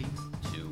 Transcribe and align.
Three, 0.00 0.52
two, 0.52 0.66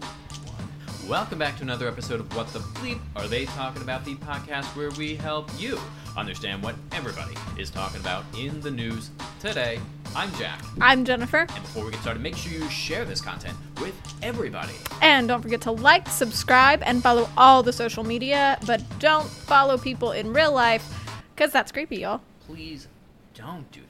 one. 0.46 1.08
Welcome 1.08 1.38
back 1.38 1.56
to 1.56 1.62
another 1.62 1.86
episode 1.88 2.20
of 2.20 2.34
What 2.34 2.48
the 2.52 2.60
Bleep 2.60 2.98
Are 3.16 3.26
They 3.26 3.44
Talking 3.44 3.82
About? 3.82 4.04
The 4.04 4.14
podcast 4.16 4.64
where 4.76 4.90
we 4.92 5.16
help 5.16 5.50
you 5.58 5.78
understand 6.16 6.62
what 6.62 6.76
everybody 6.92 7.34
is 7.58 7.68
talking 7.70 8.00
about 8.00 8.24
in 8.38 8.60
the 8.60 8.70
news 8.70 9.10
today. 9.40 9.80
I'm 10.16 10.32
Jack. 10.36 10.62
I'm 10.80 11.04
Jennifer. 11.04 11.40
And 11.40 11.62
before 11.62 11.84
we 11.84 11.90
get 11.90 12.00
started, 12.00 12.22
make 12.22 12.36
sure 12.36 12.52
you 12.52 12.68
share 12.70 13.04
this 13.04 13.20
content 13.20 13.56
with 13.80 13.94
everybody. 14.22 14.74
And 15.02 15.28
don't 15.28 15.42
forget 15.42 15.60
to 15.62 15.72
like, 15.72 16.08
subscribe, 16.08 16.82
and 16.84 17.02
follow 17.02 17.28
all 17.36 17.62
the 17.62 17.72
social 17.72 18.04
media, 18.04 18.58
but 18.66 18.82
don't 18.98 19.28
follow 19.28 19.76
people 19.76 20.12
in 20.12 20.32
real 20.32 20.52
life, 20.52 20.88
because 21.34 21.52
that's 21.52 21.70
creepy, 21.70 21.98
y'all. 21.98 22.22
Please 22.46 22.88
don't 23.34 23.70
do 23.72 23.80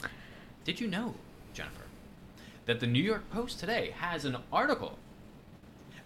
that. 0.00 0.10
Did 0.64 0.80
you 0.80 0.88
know, 0.88 1.14
that 2.66 2.80
the 2.80 2.86
New 2.86 3.02
York 3.02 3.30
Post 3.30 3.58
today 3.60 3.94
has 3.98 4.24
an 4.24 4.36
article 4.52 4.98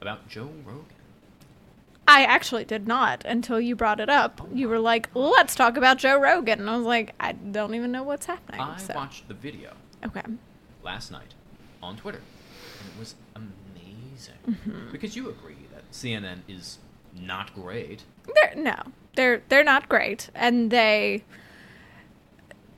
about 0.01 0.29
Joe 0.29 0.51
Rogan? 0.65 0.85
I 2.07 2.25
actually 2.25 2.65
did 2.65 2.89
not 2.89 3.25
until 3.25 3.61
you 3.61 3.77
brought 3.77 4.01
it 4.01 4.09
up. 4.09 4.41
You 4.53 4.69
were 4.69 4.81
like, 4.81 5.09
let's 5.15 5.55
talk 5.55 5.77
about 5.77 5.99
Joe 5.99 6.19
Rogan. 6.21 6.61
And 6.61 6.69
I 6.69 6.77
was 6.77 6.87
like, 6.87 7.15
I 7.21 7.33
don't 7.33 7.75
even 7.75 7.93
know 7.93 8.03
what's 8.03 8.27
happening. 8.27 8.61
I 8.61 8.77
so. 8.79 8.95
watched 8.95 9.29
the 9.29 9.35
video 9.35 9.73
Okay. 10.05 10.23
last 10.83 11.13
night 11.13 11.35
on 11.83 11.97
Twitter, 11.97 12.21
and 12.81 12.89
it 12.95 12.99
was 12.99 13.15
amazing. 13.37 14.35
Mm-hmm. 14.49 14.93
Because 14.93 15.15
you 15.15 15.29
agree 15.29 15.57
that 15.73 15.91
CNN 15.93 16.39
is 16.49 16.79
not 17.15 17.55
great. 17.55 18.03
They're 18.35 18.55
no, 18.57 18.77
they're 19.15 19.43
they're 19.49 19.65
not 19.65 19.89
great, 19.89 20.31
and 20.35 20.71
they. 20.71 21.25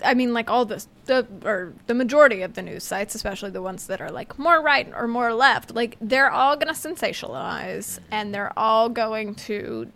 I 0.04 0.14
mean, 0.14 0.32
like 0.32 0.50
all 0.50 0.64
the 0.64 0.84
the 1.06 1.26
or 1.44 1.72
the 1.86 1.94
majority 1.94 2.42
of 2.42 2.54
the 2.54 2.62
news 2.62 2.84
sites, 2.84 3.14
especially 3.14 3.50
the 3.50 3.62
ones 3.62 3.86
that 3.86 4.00
are 4.00 4.10
like 4.10 4.38
more 4.38 4.60
right 4.60 4.90
or 4.94 5.08
more 5.08 5.32
left, 5.32 5.74
like 5.74 5.96
they're 6.00 6.30
all 6.30 6.56
gonna 6.56 6.72
sensationalize, 6.72 7.98
and 8.10 8.34
they're 8.34 8.56
all 8.58 8.88
going 8.88 9.34
to 9.34 9.90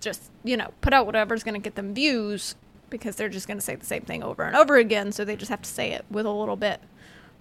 just 0.00 0.30
you 0.44 0.56
know 0.56 0.72
put 0.80 0.92
out 0.92 1.06
whatever's 1.06 1.42
gonna 1.42 1.58
get 1.58 1.74
them 1.74 1.94
views 1.94 2.54
because 2.90 3.16
they're 3.16 3.28
just 3.28 3.48
gonna 3.48 3.60
say 3.60 3.74
the 3.74 3.86
same 3.86 4.02
thing 4.02 4.22
over 4.22 4.42
and 4.44 4.56
over 4.56 4.76
again. 4.76 5.12
So 5.12 5.24
they 5.24 5.36
just 5.36 5.50
have 5.50 5.62
to 5.62 5.70
say 5.70 5.92
it 5.92 6.04
with 6.10 6.26
a 6.26 6.30
little 6.30 6.56
bit 6.56 6.80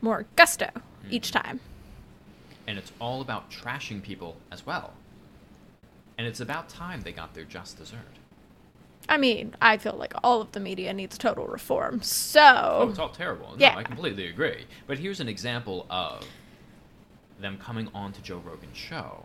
more 0.02 0.26
gusto 0.36 0.70
hmm. 0.74 1.08
each 1.12 1.32
time. 1.32 1.60
And 2.68 2.78
it's 2.78 2.92
all 3.00 3.22
about 3.22 3.52
trashing 3.52 4.02
people 4.02 4.38
as 4.52 4.66
well. 4.66 4.94
And 6.18 6.26
it's 6.26 6.40
about 6.40 6.70
time 6.70 7.02
they 7.02 7.12
got 7.12 7.34
their 7.34 7.44
just 7.44 7.78
dessert. 7.78 8.00
I 9.08 9.18
mean, 9.18 9.56
I 9.62 9.78
feel 9.78 9.96
like 9.98 10.14
all 10.24 10.42
of 10.42 10.52
the 10.52 10.60
media 10.60 10.94
needs 10.94 11.18
total 11.18 11.46
reform. 11.48 12.02
So 12.02 12.42
Oh, 12.82 12.90
it's 12.90 13.00
all 13.00 13.10
terrible. 13.10 13.52
No, 13.52 13.56
Yeah. 13.58 13.76
I 13.78 13.84
completely 13.84 14.28
agree. 14.28 14.66
But 14.88 14.98
here's 15.00 15.20
an 15.20 15.28
example 15.30 15.86
of 15.90 16.26
them 17.40 17.58
coming 17.58 17.90
on 17.94 18.14
to 18.14 18.22
Joe 18.22 18.42
Rogan's 18.46 18.78
show. 18.78 19.24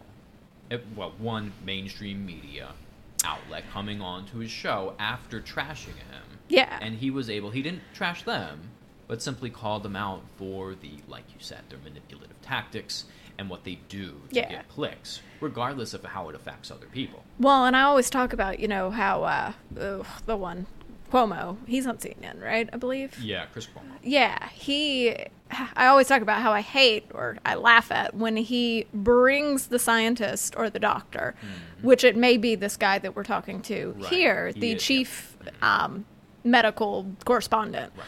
It, 0.70 0.84
well, 0.97 1.12
one 1.19 1.53
mainstream 1.64 2.25
media 2.25 2.70
outlet 3.25 3.64
coming 3.72 4.00
on 4.00 4.27
to 4.27 4.39
his 4.39 4.50
show 4.50 4.95
after 4.98 5.41
trashing 5.41 5.97
him. 5.97 6.39
Yeah. 6.48 6.78
And 6.81 6.97
he 6.97 7.11
was 7.11 7.28
able, 7.31 7.50
he 7.50 7.62
didn't 7.62 7.83
trash 7.94 8.22
them, 8.25 8.70
but 9.09 9.22
simply 9.22 9.50
called 9.50 9.83
them 9.83 9.97
out 9.97 10.22
for 10.37 10.75
the, 10.75 10.91
like 11.09 11.25
you 11.31 11.37
said, 11.41 11.61
their 11.69 11.78
manipulative 11.84 12.41
tactics 12.42 13.05
and 13.41 13.48
what 13.48 13.64
they 13.64 13.77
do 13.88 14.20
to 14.28 14.36
Yeah. 14.36 14.48
get 14.50 14.69
clicks, 14.69 15.22
regardless 15.41 15.94
of 15.94 16.05
how 16.05 16.28
it 16.28 16.34
affects 16.34 16.70
other 16.70 16.84
people. 16.86 17.24
Well, 17.38 17.64
and 17.64 17.74
I 17.74 17.82
always 17.84 18.10
talk 18.10 18.34
about, 18.34 18.60
you 18.60 18.69
know, 18.69 18.91
how 18.91 19.24
uh, 19.24 19.52
ugh, 19.80 20.06
the 20.27 20.36
one 20.36 20.66
Cuomo, 21.10 21.56
he's 21.66 21.86
on 21.86 21.97
CNN, 21.97 22.41
right? 22.42 22.69
I 22.72 22.77
believe. 22.77 23.19
Yeah, 23.19 23.47
Chris 23.47 23.66
Cuomo. 23.66 23.94
Yeah, 24.02 24.48
he. 24.50 25.16
I 25.74 25.86
always 25.86 26.06
talk 26.06 26.20
about 26.22 26.42
how 26.42 26.52
I 26.52 26.60
hate 26.60 27.06
or 27.12 27.38
I 27.44 27.55
laugh 27.56 27.91
at 27.91 28.14
when 28.14 28.36
he 28.36 28.86
brings 28.94 29.66
the 29.69 29.78
scientist 29.80 30.54
or 30.56 30.69
the 30.70 30.78
doctor, 30.78 31.34
which 31.82 32.04
it 32.04 32.14
may 32.16 32.36
be 32.36 32.54
this 32.54 32.77
guy 32.77 32.98
that 33.00 33.16
we're 33.16 33.25
talking 33.25 33.60
to 33.62 33.88
Mm-hmm. 33.88 34.02
Right. 34.02 34.12
here, 34.12 34.47
He 34.54 34.60
the 34.60 34.72
is, 34.72 34.82
chief 34.84 35.36
um, 35.62 36.04
medical 36.44 37.06
correspondent, 37.25 37.92
Right. 37.97 38.06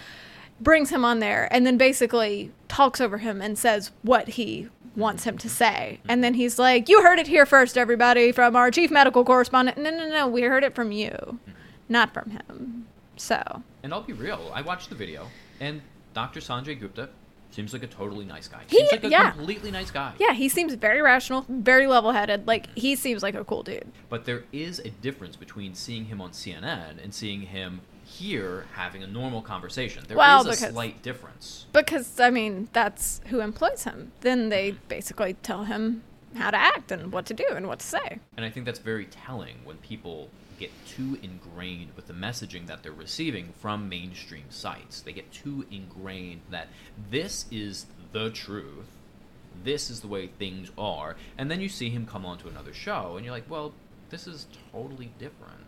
Brings 0.62 0.90
him 0.90 1.04
on 1.04 1.18
there 1.18 1.48
and 1.52 1.66
then 1.66 1.76
basically 1.76 2.52
talks 2.68 3.00
over 3.00 3.18
him 3.18 3.40
and 3.42 3.58
says 3.58 3.90
what 4.02 4.28
he 4.28 4.68
wants 4.94 5.24
him 5.24 5.38
to 5.38 5.48
say. 5.48 6.00
And 6.08 6.22
then 6.22 6.34
he's 6.34 6.58
like, 6.58 6.88
You 6.88 7.02
heard 7.02 7.18
it 7.18 7.26
here 7.26 7.46
first, 7.46 7.76
everybody, 7.78 8.32
from 8.32 8.54
our 8.56 8.70
chief 8.70 8.90
medical 8.90 9.24
correspondent. 9.24 9.78
No, 9.78 9.90
no, 9.90 10.08
no, 10.08 10.28
we 10.28 10.42
heard 10.42 10.64
it 10.64 10.74
from 10.74 10.92
you, 10.92 11.38
not 11.88 12.12
from 12.14 12.30
him. 12.30 12.86
So, 13.16 13.62
And 13.82 13.92
I'll 13.92 14.02
be 14.02 14.12
real, 14.12 14.50
I 14.54 14.62
watched 14.62 14.88
the 14.88 14.94
video, 14.94 15.28
and 15.60 15.82
Dr. 16.14 16.40
Sanjay 16.40 16.78
Gupta 16.78 17.10
seems 17.50 17.72
like 17.74 17.82
a 17.82 17.86
totally 17.86 18.24
nice 18.24 18.48
guy. 18.48 18.62
He- 18.66 18.78
seems 18.78 18.92
like 18.92 19.04
a 19.04 19.08
yeah. 19.10 19.30
completely 19.32 19.70
nice 19.70 19.90
guy. 19.90 20.14
yeah, 20.18 20.32
he 20.32 20.48
seems 20.48 20.72
very 20.74 21.02
rational, 21.02 21.44
very 21.48 21.86
level 21.86 22.12
headed. 22.12 22.46
Like, 22.46 22.66
he 22.76 22.96
seems 22.96 23.22
like 23.22 23.34
a 23.34 23.44
cool 23.44 23.62
dude. 23.62 23.92
But 24.08 24.24
there 24.24 24.44
is 24.52 24.78
a 24.80 24.88
difference 24.88 25.36
between 25.36 25.74
seeing 25.74 26.06
him 26.06 26.20
on 26.20 26.30
CNN 26.30 27.02
and 27.02 27.12
seeing 27.14 27.42
him 27.42 27.82
here 28.18 28.66
having 28.74 29.02
a 29.02 29.06
normal 29.06 29.42
conversation. 29.42 30.04
There 30.06 30.16
is 30.16 30.18
Well, 30.18 30.40
a 30.42 30.50
because- 30.50 30.70
slight 30.70 31.02
difference. 31.02 31.66
Because, 31.72 32.20
I 32.20 32.30
mean, 32.30 32.68
that's 32.72 33.20
who 33.28 33.40
employs 33.40 33.84
him. 33.84 34.12
Then 34.20 34.48
they 34.48 34.72
basically 34.88 35.34
tell 35.34 35.64
him 35.64 36.02
how 36.36 36.50
to 36.50 36.56
act 36.56 36.90
and 36.92 37.12
what 37.12 37.26
to 37.26 37.34
do 37.34 37.46
and 37.50 37.66
what 37.66 37.80
to 37.80 37.86
say. 37.86 38.18
And 38.36 38.44
I 38.44 38.50
think 38.50 38.66
that's 38.66 38.78
very 38.78 39.06
telling 39.06 39.56
when 39.64 39.76
people 39.78 40.30
get 40.58 40.70
too 40.86 41.18
ingrained 41.22 41.90
with 41.96 42.06
the 42.06 42.12
messaging 42.12 42.66
that 42.66 42.82
they're 42.82 42.92
receiving 42.92 43.52
from 43.60 43.88
mainstream 43.88 44.44
sites. 44.50 45.00
They 45.00 45.12
get 45.12 45.32
too 45.32 45.66
ingrained 45.70 46.42
that 46.50 46.68
this 47.10 47.46
is 47.50 47.86
the 48.12 48.30
truth. 48.30 48.86
This 49.64 49.90
is 49.90 50.00
the 50.00 50.08
way 50.08 50.28
things 50.28 50.70
are. 50.78 51.16
And 51.36 51.50
then 51.50 51.60
you 51.60 51.68
see 51.68 51.90
him 51.90 52.06
come 52.06 52.24
onto 52.24 52.48
another 52.48 52.72
show 52.72 53.16
and 53.16 53.24
you're 53.24 53.34
like, 53.34 53.50
well, 53.50 53.72
this 54.10 54.26
is 54.26 54.46
totally 54.70 55.10
different. 55.18 55.66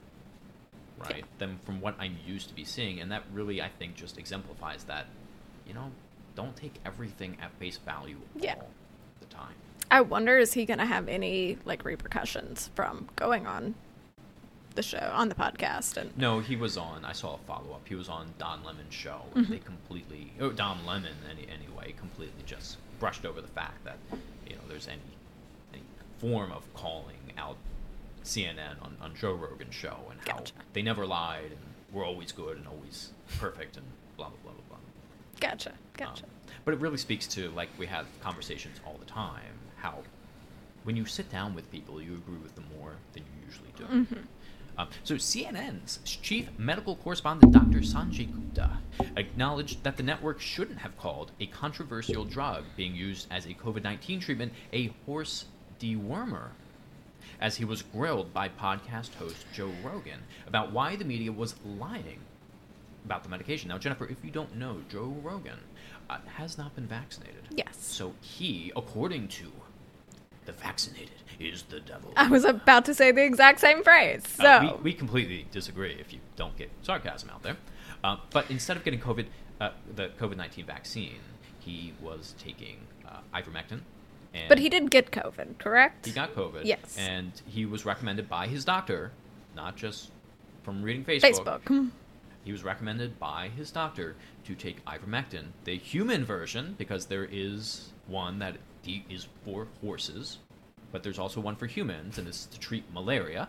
Right? 0.98 1.18
Yeah. 1.18 1.24
Than 1.38 1.58
from 1.64 1.80
what 1.80 1.96
I'm 1.98 2.16
used 2.26 2.48
to 2.48 2.54
be 2.54 2.64
seeing. 2.64 3.00
And 3.00 3.10
that 3.10 3.24
really, 3.32 3.60
I 3.60 3.68
think, 3.68 3.96
just 3.96 4.16
exemplifies 4.18 4.84
that, 4.84 5.06
you 5.66 5.74
know, 5.74 5.90
don't 6.36 6.56
take 6.56 6.74
everything 6.84 7.36
at 7.42 7.52
face 7.58 7.78
value 7.78 8.18
Yeah. 8.36 8.54
all 8.54 8.70
the 9.20 9.26
time. 9.26 9.54
I 9.90 10.00
wonder 10.00 10.38
is 10.38 10.54
he 10.54 10.64
going 10.64 10.78
to 10.78 10.86
have 10.86 11.08
any 11.08 11.58
like 11.64 11.84
repercussions 11.84 12.70
from 12.74 13.08
going 13.16 13.46
on 13.46 13.74
the 14.74 14.82
show 14.82 15.10
on 15.14 15.28
the 15.28 15.34
podcast 15.36 15.96
and 15.96 16.16
No, 16.18 16.40
he 16.40 16.56
was 16.56 16.76
on. 16.76 17.04
I 17.04 17.12
saw 17.12 17.34
a 17.34 17.38
follow 17.38 17.72
up. 17.74 17.86
He 17.86 17.94
was 17.94 18.08
on 18.08 18.34
Don 18.38 18.64
Lemon's 18.64 18.92
show. 18.94 19.20
Mm-hmm. 19.30 19.38
and 19.38 19.48
They 19.48 19.58
completely, 19.58 20.32
oh, 20.40 20.50
Don 20.50 20.84
Lemon, 20.84 21.12
any, 21.30 21.46
anyway, 21.48 21.94
completely 21.96 22.42
just 22.46 22.78
brushed 22.98 23.24
over 23.24 23.40
the 23.40 23.48
fact 23.48 23.84
that 23.84 23.98
you 24.48 24.54
know 24.56 24.62
there's 24.68 24.88
any 24.88 24.98
any 25.72 25.82
form 26.18 26.50
of 26.52 26.72
calling 26.74 27.16
out 27.38 27.56
CNN 28.24 28.82
on, 28.82 28.96
on 29.00 29.14
Joe 29.14 29.34
Rogan's 29.34 29.74
show 29.74 29.98
and 30.10 30.18
how 30.26 30.38
Gotcha. 30.38 30.52
they 30.72 30.82
never 30.82 31.06
lied 31.06 31.50
and 31.52 31.60
were 31.92 32.04
always 32.04 32.32
good 32.32 32.56
and 32.56 32.66
always 32.66 33.10
perfect 33.38 33.76
and 33.76 33.86
blah 34.16 34.28
blah 34.28 34.38
blah 34.42 34.52
blah 34.52 34.62
blah. 34.78 35.48
gotcha 35.50 35.72
gotcha 35.96 36.24
Um, 36.24 36.30
but 36.64 36.74
it 36.74 36.80
really 36.80 36.96
speaks 36.98 37.26
to 37.28 37.50
like 37.50 37.68
we 37.78 37.86
have 37.86 38.06
conversations 38.20 38.80
all 38.86 38.96
the 38.98 39.04
time 39.06 39.42
how 39.76 39.98
when 40.84 40.96
you 40.96 41.04
sit 41.04 41.30
down 41.30 41.54
with 41.54 41.70
people 41.70 42.00
you 42.00 42.14
agree 42.14 42.38
with 42.38 42.54
them 42.54 42.64
more 42.78 42.92
than 43.12 43.22
you 43.22 43.46
usually 43.46 43.72
do. 43.76 43.84
Mm-hmm. 43.84 44.24
Um, 44.76 44.88
so 45.04 45.14
CNN's 45.14 46.00
chief 46.04 46.48
medical 46.58 46.96
correspondent 46.96 47.52
Dr. 47.52 47.78
Sanjay 47.78 48.26
Gupta 48.32 48.78
acknowledged 49.16 49.84
that 49.84 49.96
the 49.96 50.02
network 50.02 50.40
shouldn't 50.40 50.78
have 50.78 50.96
called 50.98 51.30
a 51.38 51.46
controversial 51.46 52.24
drug 52.24 52.64
being 52.76 52.92
used 52.94 53.28
as 53.30 53.46
a 53.46 53.50
COVID-19 53.54 54.20
treatment 54.20 54.52
a 54.72 54.88
horse 55.06 55.44
dewormer 55.78 56.48
as 57.40 57.56
he 57.56 57.64
was 57.64 57.82
grilled 57.82 58.32
by 58.32 58.48
podcast 58.48 59.14
host 59.14 59.44
Joe 59.52 59.70
Rogan 59.82 60.20
about 60.46 60.72
why 60.72 60.96
the 60.96 61.04
media 61.04 61.32
was 61.32 61.54
lying 61.64 62.20
about 63.04 63.22
the 63.22 63.28
medication. 63.28 63.68
Now, 63.68 63.78
Jennifer, 63.78 64.06
if 64.06 64.16
you 64.24 64.30
don't 64.30 64.56
know, 64.56 64.78
Joe 64.88 65.14
Rogan 65.22 65.58
uh, 66.08 66.18
has 66.36 66.56
not 66.56 66.74
been 66.74 66.86
vaccinated. 66.86 67.42
Yes. 67.50 67.76
So 67.78 68.14
he, 68.20 68.72
according 68.76 69.28
to 69.28 69.52
the 70.46 70.52
vaccinated, 70.52 71.10
is 71.40 71.62
the 71.64 71.80
devil. 71.80 72.12
i 72.16 72.28
was 72.28 72.44
about 72.44 72.84
to 72.84 72.94
say 72.94 73.10
the 73.10 73.24
exact 73.24 73.58
same 73.58 73.82
phrase 73.82 74.22
so 74.28 74.44
Uh, 74.46 74.76
we, 74.78 74.90
we 74.90 74.92
completely 74.92 75.46
disagree 75.50 75.96
if 75.98 76.12
you 76.12 76.20
don't 76.36 76.56
get 76.56 76.70
sarcasm 76.82 77.28
out 77.30 77.42
there. 77.42 77.56
Uh, 78.04 78.16
but 78.30 78.48
instead 78.50 78.76
of 78.76 78.84
getting 78.84 79.00
COVID, 79.00 79.26
uh, 79.60 79.70
the 79.96 80.10
COVID 80.20 80.36
19 80.36 80.64
vaccine, 80.66 81.18
he 81.58 81.92
was 82.00 82.34
taking 82.38 82.76
uh, 83.08 83.18
ivermectin. 83.34 83.80
And 84.34 84.48
but 84.48 84.58
he 84.58 84.68
did 84.68 84.90
get 84.90 85.10
covid 85.12 85.58
correct 85.58 86.06
He 86.06 86.12
got 86.12 86.34
COVID. 86.34 86.64
Yes. 86.64 86.96
And 86.98 87.32
he 87.46 87.64
was 87.64 87.84
recommended 87.84 88.28
by 88.28 88.48
his 88.48 88.64
doctor, 88.64 89.12
not 89.54 89.76
just 89.76 90.10
from 90.64 90.82
reading 90.82 91.04
Facebook. 91.04 91.44
facebook 91.44 91.90
He 92.44 92.52
was 92.52 92.62
recommended 92.62 93.18
by 93.18 93.48
his 93.56 93.70
doctor 93.70 94.16
to 94.44 94.54
take 94.54 94.84
ivermectin, 94.84 95.46
the 95.64 95.78
human 95.78 96.24
version, 96.24 96.74
because 96.76 97.06
there 97.06 97.26
is 97.30 97.92
one 98.06 98.38
that 98.40 98.56
is 98.86 99.28
for 99.44 99.66
horses, 99.80 100.38
but 100.92 101.02
there's 101.02 101.18
also 101.18 101.40
one 101.40 101.56
for 101.56 101.66
humans, 101.66 102.18
and 102.18 102.28
it's 102.28 102.44
to 102.46 102.58
treat 102.58 102.84
malaria, 102.92 103.48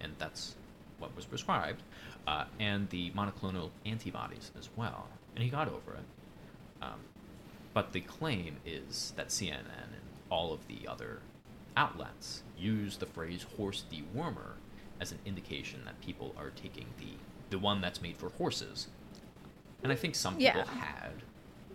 and 0.00 0.12
that's 0.18 0.56
what 0.98 1.14
was 1.14 1.24
prescribed, 1.24 1.82
uh, 2.26 2.44
and 2.58 2.88
the 2.90 3.10
monoclonal 3.10 3.70
antibodies 3.86 4.50
as 4.58 4.68
well. 4.76 5.08
And 5.34 5.44
he 5.44 5.50
got 5.50 5.68
over 5.68 5.92
it. 5.94 6.04
Um, 6.82 7.00
but 7.74 7.92
the 7.92 8.00
claim 8.00 8.56
is 8.66 9.12
that 9.16 9.28
CNN 9.28 9.91
all 10.32 10.52
of 10.52 10.66
the 10.66 10.88
other 10.88 11.20
outlets 11.76 12.42
use 12.58 12.96
the 12.96 13.06
phrase 13.06 13.44
horse 13.56 13.84
dewormer 13.92 14.52
as 15.00 15.12
an 15.12 15.18
indication 15.26 15.82
that 15.84 16.00
people 16.00 16.34
are 16.38 16.50
taking 16.50 16.86
the 16.98 17.06
the 17.50 17.58
one 17.58 17.82
that's 17.82 18.00
made 18.00 18.16
for 18.16 18.30
horses. 18.30 18.86
And 19.82 19.92
I 19.92 19.94
think 19.94 20.14
some 20.14 20.36
people 20.38 20.62
Yeah. 20.66 20.74
had 20.80 21.12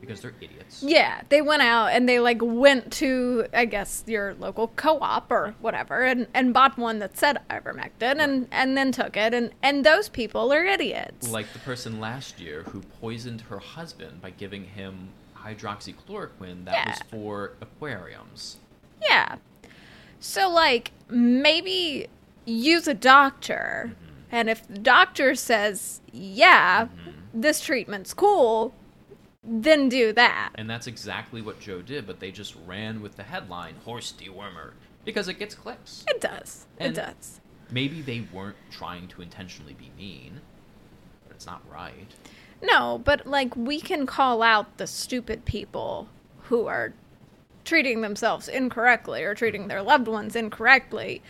because 0.02 0.22
they're 0.22 0.34
idiots. 0.42 0.82
Yeah, 0.84 1.22
they 1.30 1.42
went 1.42 1.62
out 1.62 1.88
and 1.88 2.08
they 2.10 2.20
like 2.20 2.40
went 2.42 2.92
to 2.94 3.46
I 3.54 3.66
guess 3.66 4.04
your 4.08 4.34
local 4.36 4.70
co-op 4.70 5.32
or 5.32 5.54
whatever 5.60 6.02
and, 6.04 6.26
and 6.34 6.52
bought 6.54 6.78
one 6.80 6.98
that 7.00 7.16
said 7.18 7.38
ivermectin 7.52 8.20
and 8.20 8.48
and 8.52 8.76
then 8.76 8.92
took 8.92 9.16
it 9.18 9.36
and 9.36 9.52
and 9.62 9.86
those 9.86 10.10
people 10.10 10.52
are 10.52 10.64
idiots. 10.66 11.30
Like 11.30 11.52
the 11.54 11.60
person 11.60 12.00
last 12.00 12.40
year 12.40 12.64
who 12.64 12.82
poisoned 13.02 13.42
her 13.42 13.60
husband 13.60 14.20
by 14.22 14.32
giving 14.32 14.64
him 14.64 15.10
hydroxychloroquine 15.44 16.66
that 16.66 16.88
was 16.88 17.00
for 17.10 17.54
aquariums. 17.62 18.58
Yeah. 19.02 19.36
So 20.20 20.50
like 20.50 20.92
maybe 21.10 22.08
use 22.46 22.88
a 22.88 22.94
doctor 22.94 23.92
mm-hmm. 23.92 24.14
and 24.32 24.50
if 24.50 24.68
the 24.68 24.80
doctor 24.80 25.36
says, 25.36 26.02
"Yeah, 26.12 26.86
mm-hmm. 26.86 27.12
this 27.34 27.62
treatment's 27.62 28.14
cool," 28.14 28.74
then 29.44 29.90
do 29.90 30.12
that. 30.14 30.52
And 30.56 30.70
that's 30.70 30.88
exactly 30.88 31.42
what 31.42 31.60
Joe 31.60 31.82
did, 31.82 32.06
but 32.06 32.20
they 32.20 32.32
just 32.32 32.56
ran 32.66 33.02
with 33.02 33.16
the 33.16 33.24
headline 33.24 33.76
horse 33.86 34.14
dewormer 34.18 34.72
because 35.06 35.28
it 35.28 35.40
gets 35.40 35.56
clicks. 35.56 36.04
It 36.08 36.20
does. 36.22 36.66
And- 36.78 36.98
it 36.98 37.02
does. 37.02 37.40
Maybe 37.70 38.02
they 38.02 38.26
weren't 38.32 38.56
trying 38.72 39.10
to 39.10 39.22
intentionally 39.22 39.74
be 39.74 39.92
mean, 39.98 40.40
but 41.28 41.36
it's 41.36 41.46
not 41.46 41.62
right. 41.70 42.08
No, 42.62 43.02
but 43.04 43.28
like 43.28 43.56
we 43.56 43.80
can 43.80 44.06
call 44.06 44.42
out 44.42 44.78
the 44.78 44.88
stupid 44.88 45.46
people 45.46 46.08
who 46.44 46.68
are 46.68 46.94
treating 47.66 48.02
themselves 48.02 48.48
incorrectly 48.48 49.24
or 49.24 49.36
treating 49.36 49.68
their 49.68 49.82
loved 49.82 50.08
ones 50.08 50.36
incorrectly 50.36 51.22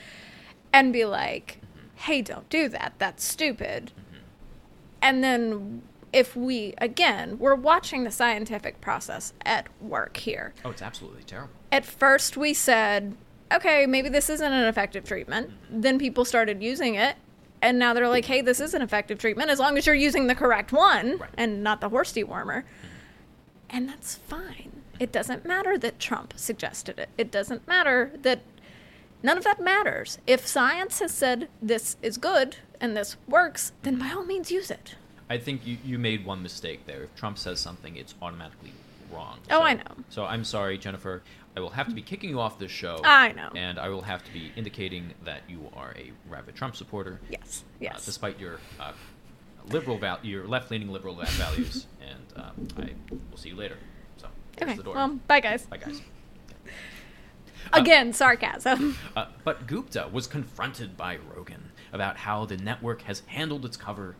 and 0.71 0.93
be 0.93 1.05
like, 1.05 1.59
"Hey, 1.95 2.21
don't 2.21 2.47
do 2.49 2.69
that. 2.69 2.93
That's 2.97 3.23
stupid." 3.23 3.91
And 5.01 5.23
then 5.23 5.81
if 6.13 6.35
we 6.35 6.73
again, 6.77 7.37
we're 7.39 7.55
watching 7.55 8.03
the 8.03 8.11
scientific 8.11 8.79
process 8.81 9.33
at 9.45 9.67
work 9.81 10.17
here. 10.17 10.53
Oh, 10.63 10.69
it's 10.69 10.81
absolutely 10.81 11.23
terrible. 11.23 11.53
At 11.71 11.85
first 11.85 12.37
we 12.37 12.53
said, 12.53 13.17
"Okay, 13.51 13.85
maybe 13.85 14.09
this 14.09 14.29
isn't 14.29 14.53
an 14.53 14.65
effective 14.65 15.03
treatment." 15.03 15.49
Mm-hmm. 15.49 15.81
Then 15.81 15.99
people 15.99 16.23
started 16.23 16.63
using 16.63 16.95
it 16.95 17.17
and 17.61 17.79
now 17.79 17.93
they're 17.93 18.07
like, 18.07 18.25
"Hey, 18.25 18.41
this 18.41 18.59
is 18.59 18.73
an 18.73 18.81
effective 18.81 19.17
treatment 19.19 19.49
as 19.49 19.59
long 19.59 19.77
as 19.77 19.85
you're 19.85 19.95
using 19.95 20.27
the 20.27 20.35
correct 20.35 20.71
one 20.71 21.17
Right. 21.17 21.29
and 21.37 21.63
not 21.63 21.81
the 21.81 21.89
horse 21.89 22.13
dewormer." 22.13 22.63
And 23.69 23.89
that's 23.89 24.15
fine. 24.15 24.81
It 24.99 25.11
doesn't 25.11 25.45
matter 25.45 25.77
that 25.77 25.99
Trump 25.99 26.33
suggested 26.37 26.97
it. 26.99 27.09
It 27.17 27.31
doesn't 27.31 27.67
matter 27.67 28.11
that 28.21 28.41
none 29.21 29.37
of 29.37 29.43
that 29.43 29.59
matters. 29.59 30.17
If 30.25 30.47
science 30.47 30.99
has 30.99 31.11
said 31.13 31.49
this 31.61 31.97
is 32.01 32.17
good 32.17 32.57
and 32.79 32.95
this 32.95 33.17
works, 33.27 33.73
then 33.83 33.97
by 33.99 34.11
all 34.11 34.23
means 34.25 34.51
use 34.51 34.71
it. 34.71 34.95
I 35.29 35.37
think 35.37 35.67
you, 35.67 35.77
you 35.83 35.99
made 35.99 36.25
one 36.25 36.41
mistake 36.41 36.85
there. 36.87 37.03
If 37.03 37.15
Trump 37.15 37.37
says 37.37 37.59
something, 37.59 37.97
it's 37.97 38.15
automatically 38.21 38.71
wrong. 39.11 39.39
Oh, 39.51 39.57
So- 39.59 39.61
I 39.63 39.73
know. 39.73 39.83
So 40.09 40.25
I'm 40.25 40.43
sorry, 40.45 40.77
Jennifer. 40.77 41.21
I 41.57 41.59
will 41.59 41.71
have 41.71 41.87
to 41.87 41.95
be 41.95 42.03
kicking 42.03 42.29
you 42.29 42.39
off 42.39 42.59
this 42.59 42.69
show. 42.69 43.01
I 43.03 43.31
know. 43.31 43.49
And 43.55 43.79
I 43.79 43.89
will 43.89 44.03
have 44.03 44.23
to 44.23 44.31
be 44.31 44.51
indicating 44.55 45.15
that 45.25 45.41
you 45.49 45.71
are 45.75 45.91
a 45.97 46.11
rabid 46.29 46.53
Trump 46.53 46.75
supporter. 46.75 47.19
Yes. 47.31 47.63
uh, 47.65 47.77
Yes. 47.79 48.05
despite 48.05 48.39
your 48.39 48.59
uh, 48.79 48.91
liberal 49.71 49.97
val- 49.97 50.19
your 50.21 50.45
left-leaning 50.47 50.89
liberal 50.89 51.15
values, 51.15 51.87
and 51.99 52.19
um, 52.35 52.67
I 52.77 52.91
will 53.31 53.39
see 53.39 53.49
you 53.49 53.55
later. 53.55 53.77
So 54.17 54.27
okay. 54.61 54.75
the 54.75 54.83
door. 54.83 54.93
Well, 54.93 55.19
bye 55.25 55.39
guys. 55.39 55.65
Bye, 55.65 55.77
guys. 55.77 55.99
Again, 57.73 58.13
sarcasm. 58.13 58.95
Uh, 59.15 59.25
but 59.43 59.65
Gupta 59.65 60.09
was 60.13 60.27
confronted 60.27 60.95
by 60.95 61.17
Rogan 61.35 61.71
about 61.91 62.17
how 62.17 62.45
the 62.45 62.57
network 62.57 63.01
has 63.01 63.23
handled 63.25 63.65
its 63.65 63.75
cover, 63.75 64.15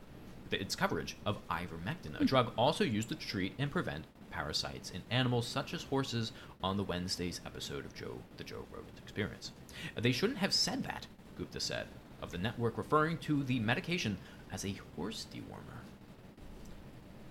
its 0.50 0.75
coverage 0.75 1.18
of 1.24 1.38
ivermectin, 1.50 2.19
a 2.19 2.25
drug 2.25 2.51
also 2.57 2.83
used 2.83 3.10
to 3.10 3.16
treat 3.16 3.54
and 3.60 3.69
prevent 3.69 4.06
parasites 4.38 4.92
in 4.92 5.01
animals 5.10 5.48
such 5.48 5.74
as 5.74 5.81
horses 5.81 6.31
on 6.62 6.78
the 6.78 6.84
Wednesday's 6.84 7.42
episode 7.44 7.86
of 7.86 7.95
Joe 7.95 8.19
the 8.38 8.44
Joe 8.44 8.66
Rogan 8.72 8.94
Experience. 9.01 9.51
They 10.00 10.12
shouldn't 10.12 10.38
have 10.38 10.54
said 10.54 10.84
that, 10.84 11.07
Gupta 11.36 11.60
said, 11.60 11.88
of 12.22 12.31
the 12.31 12.38
network 12.38 12.78
referring 12.78 13.18
to 13.19 13.44
the 13.44 13.60
medication 13.60 14.18
as 14.51 14.63
a 14.63 14.80
horse 14.95 15.25
dewormer. 15.34 15.81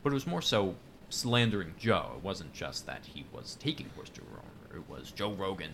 But 0.03 0.11
it 0.11 0.14
was 0.14 0.26
more 0.26 0.43
so 0.43 0.75
slandering 1.08 1.75
Joe. 1.79 2.14
It 2.17 2.25
wasn't 2.25 2.53
just 2.53 2.87
that 2.87 3.06
he 3.06 3.25
was 3.32 3.56
taking 3.61 3.88
horse 3.94 4.11
dewormer. 4.11 4.76
It 4.76 4.91
was 4.91 5.12
Joe 5.12 5.32
Rogan 5.32 5.73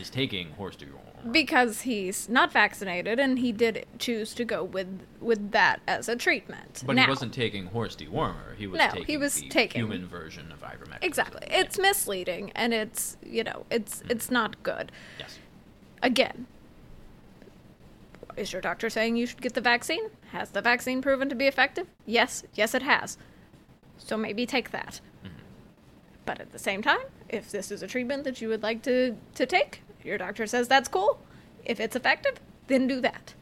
is 0.00 0.10
taking 0.10 0.50
horse 0.52 0.76
dewormer. 0.76 1.32
because 1.32 1.82
he's 1.82 2.28
not 2.28 2.52
vaccinated 2.52 3.18
and 3.18 3.38
he 3.38 3.50
did 3.52 3.86
choose 3.98 4.34
to 4.34 4.44
go 4.44 4.62
with 4.64 5.00
with 5.20 5.52
that 5.52 5.80
as 5.86 6.08
a 6.08 6.16
treatment. 6.16 6.82
But 6.84 6.96
now, 6.96 7.04
he 7.04 7.08
wasn't 7.10 7.32
taking 7.32 7.66
horse 7.66 7.96
dewormer. 7.96 8.56
He 8.56 8.66
was 8.66 8.78
No, 8.78 8.88
taking 8.88 9.04
he 9.06 9.16
was 9.16 9.34
the 9.40 9.48
taking- 9.48 9.80
human 9.80 10.06
version 10.06 10.52
of 10.52 10.60
ivermectin. 10.62 10.98
Exactly. 11.02 11.46
It's 11.50 11.78
misleading 11.78 12.50
and 12.54 12.74
it's, 12.74 13.16
you 13.24 13.42
know, 13.44 13.64
it's 13.70 14.00
mm-hmm. 14.00 14.10
it's 14.10 14.30
not 14.30 14.62
good. 14.62 14.92
yes. 15.18 15.38
Again, 16.02 16.46
is 18.36 18.52
your 18.52 18.60
doctor 18.60 18.90
saying 18.90 19.16
you 19.16 19.26
should 19.26 19.40
get 19.40 19.54
the 19.54 19.60
vaccine? 19.60 20.10
Has 20.32 20.50
the 20.50 20.60
vaccine 20.60 21.00
proven 21.00 21.28
to 21.28 21.34
be 21.34 21.46
effective? 21.46 21.86
Yes, 22.04 22.42
yes 22.54 22.74
it 22.74 22.82
has. 22.82 23.16
So 23.96 24.16
maybe 24.16 24.44
take 24.44 24.70
that. 24.72 25.00
Mm-hmm. 25.24 25.36
But 26.26 26.40
at 26.40 26.52
the 26.52 26.58
same 26.58 26.82
time, 26.82 27.06
if 27.28 27.50
this 27.50 27.70
is 27.70 27.82
a 27.82 27.86
treatment 27.86 28.24
that 28.24 28.40
you 28.42 28.48
would 28.48 28.62
like 28.62 28.82
to, 28.82 29.16
to 29.36 29.46
take, 29.46 29.82
your 30.04 30.18
doctor 30.18 30.46
says 30.46 30.68
that's 30.68 30.88
cool. 30.88 31.18
If 31.64 31.80
it's 31.80 31.96
effective, 31.96 32.34
then 32.66 32.86
do 32.86 33.00
that. 33.00 33.34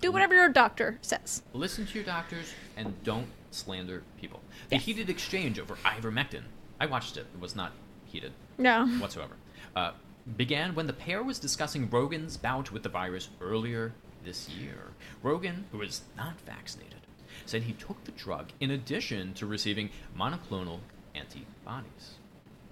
Do 0.00 0.10
whatever 0.10 0.34
your 0.34 0.48
doctor 0.48 0.98
says. 1.02 1.42
Listen 1.52 1.86
to 1.86 1.94
your 1.94 2.04
doctors 2.04 2.52
and 2.76 3.02
don't 3.04 3.26
slander 3.50 4.02
people. 4.20 4.40
The 4.68 4.76
Yes. 4.76 4.84
heated 4.84 5.10
exchange 5.10 5.58
over 5.58 5.76
ivermectin, 5.76 6.42
I 6.80 6.86
watched 6.86 7.16
it. 7.16 7.26
It 7.34 7.40
was 7.40 7.54
not 7.54 7.72
heated 8.06 8.32
No. 8.58 8.86
whatsoever. 8.98 9.36
Uh, 9.76 9.92
began 10.36 10.74
when 10.74 10.86
the 10.86 10.92
pair 10.92 11.22
was 11.22 11.38
discussing 11.38 11.88
Rogan's 11.88 12.36
bout 12.36 12.72
with 12.72 12.82
the 12.82 12.88
virus 12.88 13.28
earlier 13.40 13.92
this 14.24 14.48
year. 14.48 14.88
Rogan, 15.22 15.66
who 15.72 15.82
is 15.82 16.02
not 16.16 16.40
vaccinated, 16.40 17.00
said 17.46 17.62
he 17.62 17.72
took 17.74 18.02
the 18.04 18.12
drug 18.12 18.50
in 18.60 18.70
addition 18.70 19.34
to 19.34 19.46
receiving 19.46 19.90
monoclonal 20.16 20.80
antibodies. 21.14 22.14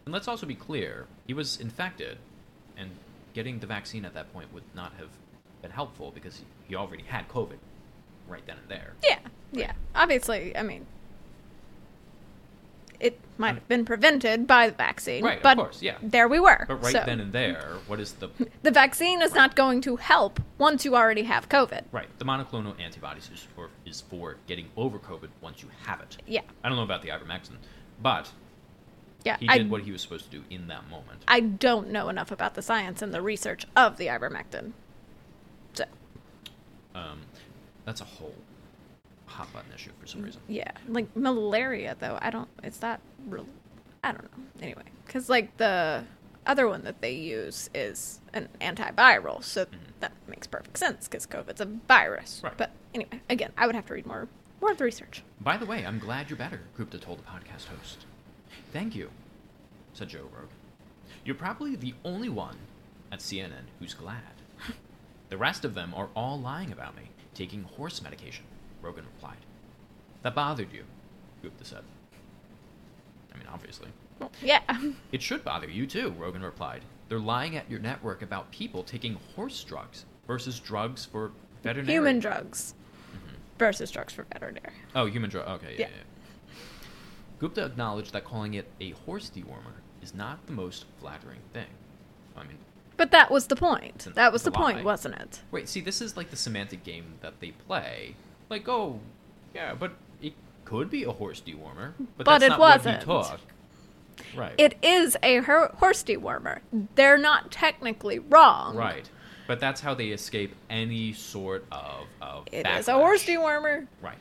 And 0.04 0.12
let's 0.12 0.28
also 0.28 0.46
be 0.46 0.54
clear, 0.54 1.06
he 1.26 1.34
was 1.34 1.58
infected, 1.58 2.18
and 2.76 2.90
getting 3.38 3.60
the 3.60 3.68
vaccine 3.68 4.04
at 4.04 4.14
that 4.14 4.32
point 4.32 4.52
would 4.52 4.64
not 4.74 4.92
have 4.98 5.10
been 5.62 5.70
helpful 5.70 6.10
because 6.12 6.42
he 6.66 6.74
already 6.74 7.04
had 7.04 7.28
COVID 7.28 7.58
right 8.26 8.44
then 8.48 8.56
and 8.60 8.68
there. 8.68 8.94
Yeah, 9.04 9.20
yeah. 9.52 9.72
Obviously, 9.94 10.56
I 10.56 10.64
mean, 10.64 10.84
it 12.98 13.16
might 13.38 13.54
have 13.54 13.68
been 13.68 13.84
prevented 13.84 14.48
by 14.48 14.70
the 14.70 14.74
vaccine, 14.74 15.22
Right, 15.24 15.36
of 15.36 15.42
but 15.44 15.56
course, 15.56 15.80
yeah. 15.80 15.98
there 16.02 16.26
we 16.26 16.40
were. 16.40 16.64
But 16.66 16.82
right 16.82 16.92
So, 16.92 17.04
then 17.06 17.20
and 17.20 17.32
there, 17.32 17.74
what 17.86 18.00
is 18.00 18.14
the 18.14 18.28
the 18.64 18.72
vaccine 18.72 19.22
is 19.22 19.32
not 19.34 19.54
going 19.54 19.80
to 19.82 19.94
help 19.94 20.40
once 20.58 20.84
you 20.84 20.96
already 20.96 21.22
have 21.22 21.48
COVID. 21.48 21.82
right? 21.92 22.08
The 22.18 22.24
monoclonal 22.24 22.74
antibodies 22.80 23.30
is 23.32 23.46
for 23.54 23.70
is 23.86 24.00
for 24.00 24.34
getting 24.48 24.66
over 24.76 24.98
COVID 24.98 25.28
once 25.40 25.62
you 25.62 25.68
have 25.86 26.00
it. 26.00 26.16
Yeah, 26.26 26.40
I 26.64 26.68
don't 26.68 26.76
know 26.76 26.82
about 26.82 27.02
the 27.02 27.10
ivermectin, 27.10 27.54
but 28.02 28.32
yeah. 29.24 29.36
he 29.38 29.48
I, 29.48 29.58
did 29.58 29.70
what 29.70 29.82
he 29.82 29.92
was 29.92 30.00
supposed 30.02 30.30
to 30.30 30.38
do 30.38 30.44
in 30.50 30.68
that 30.68 30.88
moment. 30.88 31.22
I 31.28 31.40
don't 31.40 31.90
know 31.90 32.08
enough 32.08 32.30
about 32.30 32.54
the 32.54 32.62
science 32.62 33.02
and 33.02 33.12
the 33.12 33.22
research 33.22 33.66
of 33.76 33.96
the 33.96 34.06
ivermectin. 34.06 34.72
So, 35.74 35.84
Um, 36.94 37.20
that's 37.84 38.00
a 38.00 38.04
whole 38.04 38.34
hot 39.26 39.52
button 39.52 39.70
issue 39.74 39.90
for 40.00 40.06
some 40.06 40.22
reason. 40.22 40.40
yeah, 40.48 40.70
like 40.88 41.14
malaria 41.16 41.96
though. 41.98 42.18
I 42.20 42.30
don't. 42.30 42.48
It's 42.62 42.80
not 42.82 43.00
real. 43.26 43.46
I 44.02 44.12
don't 44.12 44.24
know. 44.24 44.44
Anyway, 44.62 44.84
because 45.06 45.28
like 45.28 45.56
the 45.58 46.04
other 46.46 46.66
one 46.68 46.84
that 46.84 47.00
they 47.00 47.12
use 47.12 47.68
is 47.74 48.20
an 48.32 48.48
antiviral, 48.60 49.42
so 49.44 49.66
that 50.00 50.12
makes 50.26 50.46
perfect 50.46 50.78
sense 50.78 51.06
because 51.08 51.26
COVID's 51.26 51.60
a 51.60 51.66
virus. 51.66 52.36
Mm-hmm. 52.36 52.46
Right. 52.46 52.56
But 52.56 52.70
anyway, 52.94 53.20
again, 53.28 53.52
I 53.58 53.66
would 53.66 53.74
have 53.74 53.86
to 53.86 53.94
read 53.94 54.06
more 54.06 54.28
more 54.60 54.72
of 54.72 54.78
the 54.78 54.84
research. 54.84 55.22
By 55.40 55.56
the 55.56 55.66
way, 55.66 55.84
I'm 55.84 55.98
glad 55.98 56.30
you're 56.30 56.36
better, 56.38 56.62
Gupta 56.76 56.98
told 56.98 57.18
the 57.18 57.24
podcast 57.24 57.66
host. 57.66 58.06
Thank 58.72 58.94
you, 58.94 59.10
said 59.94 60.08
Joe 60.08 60.28
Rogan. 60.32 60.48
You're 61.24 61.34
probably 61.34 61.76
the 61.76 61.94
only 62.04 62.28
one 62.28 62.56
at 63.10 63.20
CNN 63.20 63.66
who's 63.78 63.94
glad. 63.94 64.22
The 65.28 65.36
rest 65.36 65.64
of 65.64 65.74
them 65.74 65.92
are 65.94 66.08
all 66.16 66.40
lying 66.40 66.72
about 66.72 66.96
me, 66.96 67.02
taking 67.34 67.62
horse 67.62 68.02
medication, 68.02 68.44
Rogan 68.80 69.04
replied. 69.14 69.36
That 70.22 70.34
bothered 70.34 70.72
you, 70.72 70.84
Gupta 71.42 71.64
said. 71.64 71.82
I 73.34 73.38
mean, 73.38 73.46
obviously. 73.52 73.88
Well, 74.18 74.32
yeah. 74.42 74.60
It 75.12 75.22
should 75.22 75.44
bother 75.44 75.68
you 75.68 75.86
too, 75.86 76.14
Rogan 76.18 76.42
replied. 76.42 76.82
They're 77.08 77.18
lying 77.18 77.56
at 77.56 77.70
your 77.70 77.80
network 77.80 78.22
about 78.22 78.50
people 78.50 78.82
taking 78.82 79.18
horse 79.34 79.62
drugs 79.64 80.04
versus 80.26 80.58
drugs 80.60 81.04
for 81.04 81.32
veterinary. 81.62 81.92
Human 81.92 82.18
drugs 82.18 82.74
mm-hmm. 83.10 83.36
versus 83.58 83.90
drugs 83.90 84.12
for 84.12 84.24
veterinary. 84.32 84.72
Oh, 84.94 85.06
human 85.06 85.30
drug. 85.30 85.46
Okay, 85.48 85.74
yeah, 85.78 85.86
Yeah. 85.86 85.88
yeah. 85.94 86.02
Gupta 87.38 87.64
acknowledged 87.64 88.12
that 88.12 88.24
calling 88.24 88.54
it 88.54 88.66
a 88.80 88.90
horse 88.90 89.30
dewormer 89.34 89.78
is 90.02 90.14
not 90.14 90.44
the 90.46 90.52
most 90.52 90.84
flattering 91.00 91.40
thing. 91.52 91.66
I 92.36 92.42
mean, 92.44 92.58
But 92.96 93.10
that 93.12 93.30
was 93.30 93.46
the 93.46 93.56
point. 93.56 94.08
That 94.14 94.32
was 94.32 94.42
the 94.42 94.50
point, 94.50 94.84
wasn't 94.84 95.16
it? 95.16 95.42
wait, 95.50 95.68
see, 95.68 95.80
this 95.80 96.00
is 96.00 96.16
like 96.16 96.30
the 96.30 96.36
semantic 96.36 96.82
game 96.84 97.14
that 97.20 97.40
they 97.40 97.50
play. 97.52 98.14
Like, 98.48 98.68
oh, 98.68 99.00
yeah, 99.54 99.74
but 99.74 99.92
it 100.22 100.32
could 100.64 100.90
be 100.90 101.04
a 101.04 101.12
horse 101.12 101.40
dewormer, 101.44 101.92
but, 102.16 102.24
But 102.24 102.26
that's 102.26 102.44
it 102.44 102.48
not 102.50 102.58
wasn't. 102.60 103.06
what 103.06 103.26
he 103.26 103.30
took. 103.32 103.40
Right. 104.36 104.54
It 104.58 104.76
is 104.82 105.16
a 105.22 105.36
her- 105.36 105.70
horse 105.76 106.02
dewormer. 106.02 106.58
They're 106.96 107.18
not 107.18 107.50
technically 107.52 108.18
wrong. 108.18 108.76
right. 108.76 109.08
But 109.46 109.60
that's 109.60 109.80
how 109.80 109.94
they 109.94 110.08
escape 110.08 110.54
any 110.68 111.14
sort 111.14 111.64
of 111.72 112.04
of. 112.20 112.44
It 112.52 112.66
is 112.66 112.86
a 112.88 112.92
horse 112.92 113.24
backlash. 113.24 113.38
dewormer. 113.38 113.86
Right. 114.02 114.18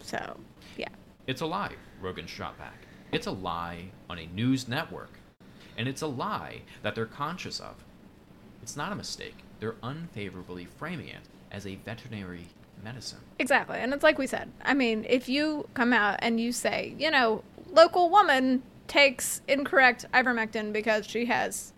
So, 0.00 0.38
yeah. 0.78 0.88
It's 1.26 1.42
a 1.42 1.46
lie, 1.46 1.72
Rogan 2.00 2.26
shot 2.26 2.58
back. 2.58 2.86
It's 3.12 3.26
a 3.26 3.32
lie 3.32 3.90
on 4.08 4.18
a 4.18 4.26
news 4.26 4.68
network. 4.68 5.12
And 5.76 5.88
it's 5.88 6.02
a 6.02 6.06
lie 6.06 6.62
that 6.82 6.94
they're 6.94 7.06
conscious 7.06 7.60
of. 7.60 7.84
It's 8.62 8.76
not 8.76 8.92
a 8.92 8.94
mistake. 8.94 9.36
They're 9.60 9.76
unfavorably 9.82 10.64
framing 10.64 11.08
it 11.08 11.22
as 11.50 11.66
a 11.66 11.76
veterinary 11.76 12.48
medicine. 12.82 13.20
Exactly. 13.38 13.78
And 13.78 13.92
it's 13.92 14.02
like 14.02 14.18
we 14.18 14.26
said. 14.26 14.50
I 14.62 14.74
mean, 14.74 15.06
if 15.08 15.28
you 15.28 15.68
come 15.74 15.92
out 15.92 16.18
and 16.20 16.40
you 16.40 16.52
say, 16.52 16.94
you 16.98 17.10
know, 17.10 17.42
local 17.72 18.10
woman 18.10 18.62
takes 18.88 19.40
incorrect 19.48 20.06
ivermectin 20.12 20.72
because 20.72 21.06
she 21.06 21.26
has, 21.26 21.72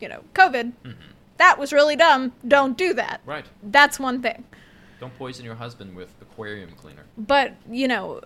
you 0.00 0.08
know, 0.08 0.22
COVID, 0.34 0.72
mm-hmm. 0.84 0.92
that 1.36 1.58
was 1.58 1.72
really 1.72 1.96
dumb. 1.96 2.32
Don't 2.46 2.76
do 2.76 2.94
that. 2.94 3.20
Right. 3.24 3.46
That's 3.62 3.98
one 3.98 4.20
thing. 4.22 4.44
Don't 5.00 5.16
poison 5.16 5.44
your 5.44 5.54
husband 5.54 5.94
with 5.94 6.12
aquarium 6.20 6.72
cleaner. 6.76 7.04
But, 7.16 7.54
you 7.70 7.86
know, 7.86 8.20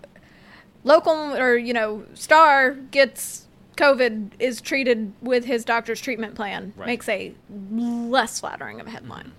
local 0.83 1.35
or, 1.35 1.55
you 1.57 1.73
know, 1.73 2.05
star 2.13 2.73
gets 2.73 3.47
COVID, 3.77 4.31
is 4.39 4.61
treated 4.61 5.13
with 5.21 5.45
his 5.45 5.65
doctor's 5.65 5.99
treatment 5.99 6.35
plan, 6.35 6.73
Right. 6.75 6.85
makes 6.85 7.09
a 7.09 7.33
less 7.49 8.39
flattering 8.39 8.79
of 8.79 8.87
a 8.87 8.89
headline. 8.91 9.31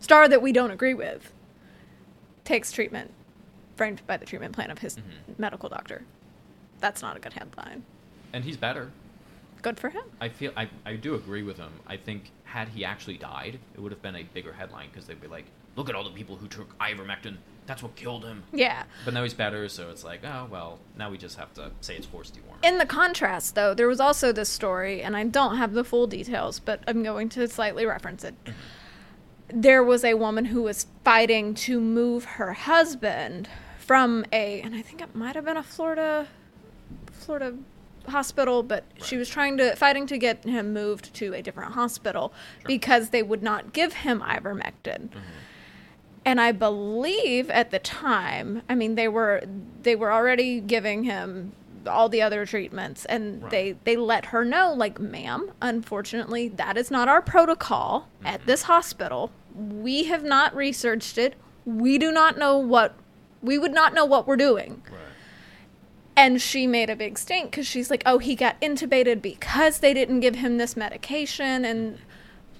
Star 0.00 0.28
that 0.28 0.42
we 0.42 0.52
don't 0.52 0.70
agree 0.70 0.94
with 0.94 1.32
takes 2.44 2.72
treatment 2.72 3.10
framed 3.76 4.06
by 4.06 4.16
the 4.16 4.26
treatment 4.26 4.54
plan 4.54 4.70
of 4.70 4.78
his 4.78 4.96
mm-hmm. 4.96 5.32
medical 5.38 5.68
doctor. 5.68 6.04
That's 6.80 7.02
not 7.02 7.16
a 7.16 7.20
good 7.20 7.32
headline. 7.32 7.84
And 8.32 8.44
he's 8.44 8.56
better. 8.56 8.90
Good 9.62 9.78
for 9.78 9.90
him. 9.90 10.02
I 10.20 10.28
feel 10.28 10.52
I, 10.56 10.68
I 10.84 10.96
do 10.96 11.14
agree 11.14 11.42
with 11.42 11.56
him. 11.56 11.70
I 11.86 11.96
think 11.96 12.30
had 12.52 12.68
he 12.68 12.84
actually 12.84 13.16
died, 13.16 13.58
it 13.74 13.80
would 13.80 13.92
have 13.92 14.02
been 14.02 14.14
a 14.14 14.24
bigger 14.24 14.52
headline 14.52 14.88
because 14.90 15.06
they'd 15.06 15.20
be 15.20 15.26
like, 15.26 15.46
"Look 15.74 15.88
at 15.88 15.94
all 15.94 16.04
the 16.04 16.10
people 16.10 16.36
who 16.36 16.46
took 16.46 16.78
ivermectin. 16.78 17.36
That's 17.64 17.82
what 17.82 17.96
killed 17.96 18.24
him." 18.26 18.42
Yeah. 18.52 18.82
But 19.06 19.14
now 19.14 19.22
he's 19.22 19.32
better, 19.32 19.68
so 19.70 19.88
it's 19.88 20.04
like, 20.04 20.20
oh 20.22 20.48
well. 20.50 20.78
Now 20.98 21.10
we 21.10 21.16
just 21.16 21.38
have 21.38 21.54
to 21.54 21.70
say 21.80 21.96
it's 21.96 22.06
horse 22.06 22.30
dewormer. 22.30 22.62
In 22.62 22.76
the 22.76 22.84
contrast, 22.84 23.54
though, 23.54 23.72
there 23.72 23.88
was 23.88 24.00
also 24.00 24.32
this 24.32 24.50
story, 24.50 25.02
and 25.02 25.16
I 25.16 25.24
don't 25.24 25.56
have 25.56 25.72
the 25.72 25.82
full 25.82 26.06
details, 26.06 26.60
but 26.60 26.82
I'm 26.86 27.02
going 27.02 27.30
to 27.30 27.48
slightly 27.48 27.86
reference 27.86 28.22
it. 28.22 28.34
There 29.48 29.82
was 29.82 30.04
a 30.04 30.12
woman 30.14 30.46
who 30.46 30.62
was 30.62 30.86
fighting 31.04 31.54
to 31.54 31.80
move 31.80 32.24
her 32.36 32.52
husband 32.52 33.48
from 33.78 34.26
a, 34.30 34.60
and 34.60 34.74
I 34.74 34.82
think 34.82 35.00
it 35.00 35.14
might 35.14 35.36
have 35.36 35.46
been 35.46 35.56
a 35.56 35.62
Florida, 35.62 36.28
Florida 37.12 37.56
hospital, 38.08 38.62
but 38.62 38.84
she 39.02 39.16
was 39.16 39.28
trying 39.28 39.56
to 39.58 39.74
fighting 39.76 40.06
to 40.08 40.18
get 40.18 40.44
him 40.44 40.72
moved 40.72 41.14
to 41.14 41.34
a 41.34 41.42
different 41.42 41.72
hospital 41.72 42.32
because 42.66 43.10
they 43.10 43.22
would 43.22 43.42
not 43.42 43.72
give 43.72 43.92
him 43.92 44.20
ivermectin. 44.20 45.08
Mm-hmm. 45.08 45.18
And 46.24 46.40
I 46.40 46.52
believe 46.52 47.50
at 47.50 47.70
the 47.70 47.78
time, 47.78 48.62
I 48.68 48.74
mean 48.74 48.94
they 48.94 49.08
were 49.08 49.42
they 49.82 49.96
were 49.96 50.12
already 50.12 50.60
giving 50.60 51.04
him 51.04 51.52
all 51.86 52.08
the 52.08 52.22
other 52.22 52.46
treatments 52.46 53.04
and 53.06 53.42
Right. 53.42 53.50
they 53.50 53.76
they 53.84 53.96
let 53.96 54.26
her 54.26 54.44
know 54.44 54.72
like 54.72 55.00
ma'am 55.00 55.50
unfortunately 55.60 56.46
that 56.46 56.76
is 56.76 56.92
not 56.92 57.08
our 57.08 57.20
protocol 57.20 58.08
at 58.24 58.40
mm-hmm. 58.40 58.46
this 58.46 58.62
hospital. 58.62 59.32
We 59.54 60.04
have 60.04 60.22
not 60.22 60.54
researched 60.54 61.18
it. 61.18 61.34
We 61.64 61.98
do 61.98 62.12
not 62.12 62.38
know 62.38 62.56
what 62.56 62.94
we 63.42 63.58
would 63.58 63.72
not 63.74 63.92
know 63.94 64.04
what 64.04 64.26
we're 64.26 64.36
doing. 64.36 64.82
Right. 64.90 64.98
And 66.16 66.40
she 66.40 66.66
made 66.66 66.90
a 66.90 66.96
big 66.96 67.18
stink 67.18 67.50
because 67.50 67.66
she's 67.66 67.90
like, 67.90 68.02
oh, 68.04 68.18
he 68.18 68.34
got 68.34 68.60
intubated 68.60 69.22
because 69.22 69.78
they 69.78 69.94
didn't 69.94 70.20
give 70.20 70.36
him 70.36 70.58
this 70.58 70.76
medication. 70.76 71.64
And, 71.64 71.98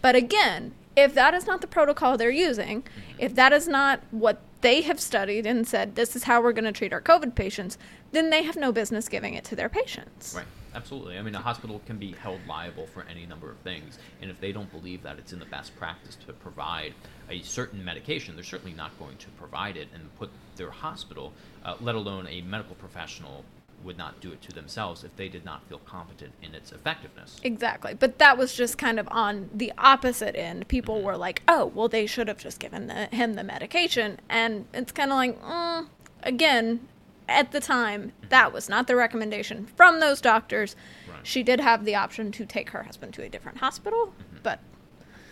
but 0.01 0.15
again, 0.15 0.73
if 0.97 1.15
that 1.15 1.35
is 1.35 1.47
not 1.47 1.61
the 1.61 1.67
protocol 1.67 2.17
they're 2.17 2.31
using, 2.31 2.85
if 3.19 3.35
that 3.35 3.53
is 3.53 3.69
not 3.69 4.01
what 4.11 4.41
they 4.63 4.83
have 4.83 5.01
studied 5.01 5.47
and 5.47 5.67
said, 5.67 5.95
this 5.97 6.17
is 6.17 6.25
how 6.25 6.41
we're 6.41 6.53
going 6.53 6.65
to 6.65 6.73
treat 6.73 6.93
our 6.93 7.01
COVID 7.01 7.35
patients, 7.35 7.79
then 8.13 8.31
they 8.31 8.43
have 8.43 8.57
no 8.57 8.73
business 8.73 9.09
giving 9.09 9.35
it 9.35 9.45
to 9.45 9.57
their 9.57 9.69
patients. 9.69 10.35
Right. 10.37 10.47
Absolutely. 10.75 11.19
I 11.19 11.23
mean, 11.23 11.35
a 11.35 11.41
hospital 11.41 11.83
can 11.87 11.99
be 11.99 12.13
held 12.13 12.41
liable 12.49 12.87
for 12.87 13.05
any 13.11 13.27
number 13.27 13.51
of 13.51 13.59
things, 13.59 13.99
and 14.23 14.31
if 14.31 14.41
they 14.41 14.53
don't 14.53 14.71
believe 14.71 15.03
that 15.03 15.19
it's 15.19 15.33
in 15.33 15.39
the 15.39 15.45
best 15.45 15.77
practice 15.77 16.17
to 16.27 16.33
provide 16.33 16.95
a 17.29 17.43
certain 17.43 17.85
medication, 17.85 18.35
they're 18.35 18.45
certainly 18.45 18.75
not 18.75 18.99
going 18.99 19.17
to 19.19 19.29
provide 19.31 19.77
it 19.77 19.89
and 19.93 20.03
put 20.19 20.31
their 20.57 20.71
hospital, 20.71 21.33
uh, 21.65 21.75
let 21.81 21.95
alone 21.95 22.27
a 22.29 22.43
medical 22.43 22.75
professional, 22.75 23.45
would 23.85 23.99
not 23.99 24.21
do 24.21 24.33
it 24.33 24.41
to 24.43 24.53
themselves 24.53 25.05
if 25.05 25.15
they 25.17 25.29
did 25.29 25.45
not 25.45 25.67
feel 25.69 25.79
competent 25.79 26.33
in 26.43 26.55
its 26.55 26.73
effectiveness. 26.73 27.41
Exactly. 27.43 27.95
But 27.95 28.19
that 28.19 28.39
was 28.39 28.55
just 28.55 28.79
kind 28.79 29.01
of 29.01 29.09
on 29.11 29.51
the 29.53 29.73
opposite 29.77 30.37
end. 30.37 30.69
People 30.69 31.03
were 31.03 31.17
like, 31.17 31.43
oh, 31.49 31.67
well, 31.75 31.89
they 31.89 32.07
should 32.07 32.29
have 32.29 32.39
just 32.39 32.59
given 32.61 32.87
the, 32.87 33.07
him 33.07 33.35
the 33.35 33.45
medication. 33.45 34.21
And 34.29 34.67
it's 34.73 34.93
kind 34.93 35.11
of 35.11 35.17
like, 35.17 35.43
mm, 35.43 35.87
again, 36.23 36.87
at 37.29 37.53
the 37.53 37.61
time, 37.61 38.13
that 38.29 38.53
was 38.53 38.69
not 38.69 38.87
the 38.87 38.97
recommendation 38.97 39.67
from 39.77 40.01
those 40.01 40.21
doctors. 40.21 40.77
Right. 41.09 41.27
She 41.27 41.43
did 41.43 41.61
have 41.61 41.85
the 41.85 41.95
option 41.95 42.33
to 42.33 42.47
take 42.47 42.71
her 42.71 42.83
husband 42.83 43.15
to 43.15 43.23
a 43.23 43.29
different 43.29 43.59
hospital, 43.59 44.13
but 44.43 44.61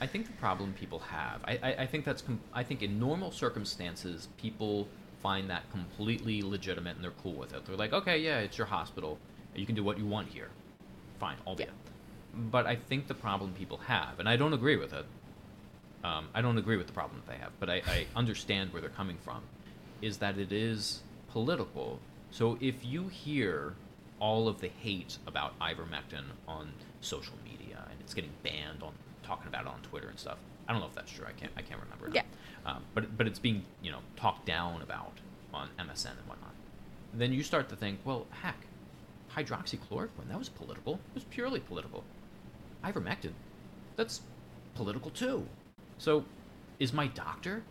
I 0.00 0.06
think 0.06 0.26
the 0.26 0.32
problem 0.32 0.72
people 0.78 1.00
have, 1.00 1.42
I, 1.44 1.58
I, 1.62 1.74
I 1.80 1.86
think 1.86 2.04
that's, 2.06 2.22
com- 2.22 2.40
I 2.54 2.62
think 2.62 2.82
in 2.82 2.98
normal 2.98 3.30
circumstances, 3.30 4.28
people 4.38 4.88
find 5.22 5.50
that 5.50 5.70
completely 5.70 6.42
legitimate 6.42 6.96
and 6.96 7.04
they're 7.04 7.10
cool 7.22 7.34
with 7.34 7.52
it. 7.52 7.64
They're 7.66 7.76
like, 7.76 7.92
okay, 7.92 8.18
yeah, 8.18 8.38
it's 8.40 8.56
your 8.58 8.66
hospital. 8.66 9.18
You 9.54 9.66
can 9.66 9.74
do 9.74 9.84
what 9.84 9.98
you 9.98 10.06
want 10.06 10.28
here. 10.28 10.48
Fine, 11.18 11.36
I'll 11.46 11.54
do 11.54 11.64
Yeah. 11.64 11.68
it. 11.68 12.50
But 12.50 12.66
I 12.66 12.76
think 12.76 13.08
the 13.08 13.14
problem 13.14 13.52
people 13.54 13.78
have, 13.78 14.18
and 14.20 14.28
I 14.28 14.36
don't 14.36 14.52
agree 14.52 14.76
with 14.76 14.92
it, 14.92 15.04
um, 16.04 16.28
I 16.32 16.40
don't 16.40 16.56
agree 16.58 16.76
with 16.76 16.86
the 16.86 16.92
problem 16.92 17.20
that 17.24 17.32
they 17.32 17.38
have, 17.38 17.52
but 17.58 17.68
I, 17.68 17.82
I 17.86 18.06
understand 18.16 18.72
where 18.72 18.80
they're 18.80 18.90
coming 18.90 19.18
from, 19.22 19.42
is 20.00 20.18
that 20.18 20.38
it 20.38 20.52
is 20.52 21.00
political. 21.30 21.98
So 22.30 22.56
if 22.60 22.84
you 22.84 23.08
hear 23.08 23.74
all 24.20 24.48
of 24.48 24.60
the 24.60 24.68
hate 24.68 25.18
about 25.26 25.58
ivermectin 25.58 26.24
on 26.46 26.70
social 27.00 27.34
media 27.44 27.84
and 27.90 28.00
it's 28.00 28.14
getting 28.14 28.30
banned 28.42 28.82
on 28.82 28.92
talking 29.22 29.48
about 29.48 29.62
it 29.62 29.68
on 29.68 29.80
Twitter 29.82 30.08
and 30.08 30.18
stuff, 30.18 30.38
I 30.70 30.72
don't 30.72 30.82
know 30.82 30.86
if 30.86 30.94
that's 30.94 31.10
true. 31.10 31.26
I 31.28 31.32
can't 31.32 31.50
I 31.56 31.62
can't 31.62 31.80
remember. 31.80 32.10
Yeah. 32.14 32.22
Um, 32.64 32.84
but 32.94 33.18
but 33.18 33.26
it's 33.26 33.40
being 33.40 33.64
you 33.82 33.90
know 33.90 33.98
talked 34.14 34.46
down 34.46 34.82
about 34.82 35.14
on 35.52 35.68
MSN 35.80 36.16
and 36.16 36.28
whatnot. 36.28 36.54
Then 37.12 37.32
you 37.32 37.42
start 37.42 37.68
to 37.70 37.76
think, 37.76 37.98
well, 38.04 38.28
heck, 38.30 38.54
hydroxychloroquine 39.34 40.28
that 40.28 40.38
was 40.38 40.48
political. 40.48 40.94
It 40.94 41.14
was 41.14 41.24
purely 41.24 41.58
political. 41.58 42.04
Ivermectin, 42.84 43.32
that's 43.96 44.20
political 44.76 45.10
too. 45.10 45.44
So, 45.98 46.24
is 46.78 46.92
my 46.92 47.08
doctor? 47.08 47.64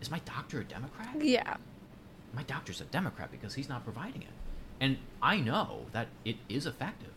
Is 0.00 0.08
my 0.08 0.20
doctor 0.20 0.60
a 0.60 0.64
Democrat? 0.64 1.20
yeah. 1.20 1.56
my 2.32 2.44
doctor's 2.44 2.80
a 2.80 2.84
Democrat 2.84 3.32
because 3.32 3.54
he's 3.54 3.68
not 3.68 3.82
providing 3.82 4.22
it. 4.22 4.28
And 4.80 4.98
I 5.20 5.38
know 5.38 5.86
that 5.90 6.06
it 6.24 6.36
is 6.48 6.66
effective 6.66 7.14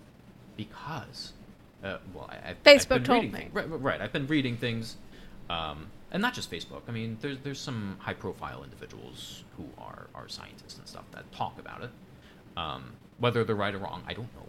because, 0.57 1.33
uh, 1.85 1.97
well, 2.13 2.29
I, 2.29 2.49
I've, 2.49 2.63
Facebook 2.63 2.97
I've 2.97 3.03
told 3.03 3.23
me. 3.25 3.29
things- 3.31 3.53
Right, 3.53 3.65
right. 3.69 4.01
I've 4.01 4.11
been 4.13 4.27
reading 4.27 4.57
things, 4.57 4.97
um, 5.49 5.87
and 6.11 6.21
not 6.21 6.33
just 6.33 6.49
Facebook. 6.51 6.81
I 6.87 6.91
mean, 6.91 7.17
there's 7.21 7.37
there's 7.43 7.59
some 7.59 7.97
high-profile 7.99 8.63
individuals 8.63 9.43
who 9.57 9.65
are 9.77 10.07
are 10.15 10.27
scientists 10.27 10.77
and 10.77 10.87
stuff 10.87 11.05
that 11.11 11.31
talk 11.31 11.59
about 11.59 11.83
it. 11.83 11.91
Um, 12.57 12.93
whether 13.19 13.43
they're 13.43 13.55
right 13.55 13.73
or 13.73 13.77
wrong, 13.79 14.03
I 14.07 14.13
don't 14.13 14.33
know. 14.35 14.47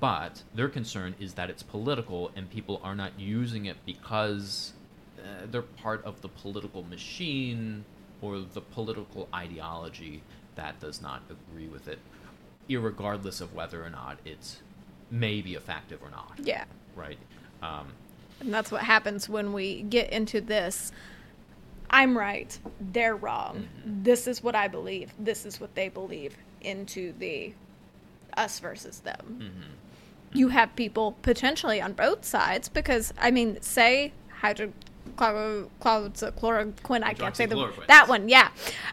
But 0.00 0.42
their 0.54 0.68
concern 0.68 1.14
is 1.18 1.34
that 1.34 1.50
it's 1.50 1.62
political 1.62 2.30
and 2.36 2.48
people 2.50 2.80
are 2.84 2.94
not 2.94 3.18
using 3.18 3.66
it 3.66 3.76
because 3.84 4.72
uh, 5.18 5.46
they're 5.50 5.62
part 5.62 6.04
of 6.04 6.20
the 6.22 6.28
political 6.28 6.82
machine 6.84 7.84
or 8.22 8.38
the 8.40 8.60
political 8.60 9.28
ideology 9.34 10.22
that 10.54 10.78
does 10.80 11.02
not 11.02 11.22
agree 11.30 11.66
with 11.68 11.88
it, 11.88 11.98
irregardless 12.70 13.40
of 13.40 13.54
whether 13.54 13.84
or 13.84 13.90
not 13.90 14.18
it's 14.24 14.62
maybe 15.10 15.54
effective 15.54 16.02
or 16.02 16.10
not. 16.10 16.32
Yeah. 16.42 16.64
Right? 16.94 17.18
Um, 17.62 17.88
And 18.40 18.52
that's 18.52 18.70
what 18.70 18.82
happens 18.82 19.28
when 19.28 19.52
we 19.52 19.82
get 19.82 20.10
into 20.10 20.40
this. 20.40 20.92
I'm 21.90 22.18
right. 22.18 22.58
They're 22.80 23.16
wrong. 23.16 23.68
This 23.84 24.26
is 24.26 24.42
what 24.42 24.54
I 24.54 24.68
believe. 24.68 25.12
This 25.18 25.46
is 25.46 25.60
what 25.60 25.74
they 25.74 25.88
believe. 25.88 26.36
Into 26.60 27.12
the 27.18 27.54
us 28.36 28.58
versus 28.58 29.00
them. 29.00 29.52
You 30.32 30.48
have 30.48 30.74
people 30.76 31.16
potentially 31.22 31.80
on 31.80 31.92
both 31.92 32.24
sides 32.24 32.68
because 32.68 33.14
I 33.18 33.30
mean, 33.30 33.60
say 33.62 34.12
hydrochloroquine. 34.42 37.02
I 37.02 37.14
can't 37.14 37.36
say 37.36 37.46
the 37.46 37.72
that 37.86 38.08
one. 38.08 38.28
Yeah. 38.28 38.50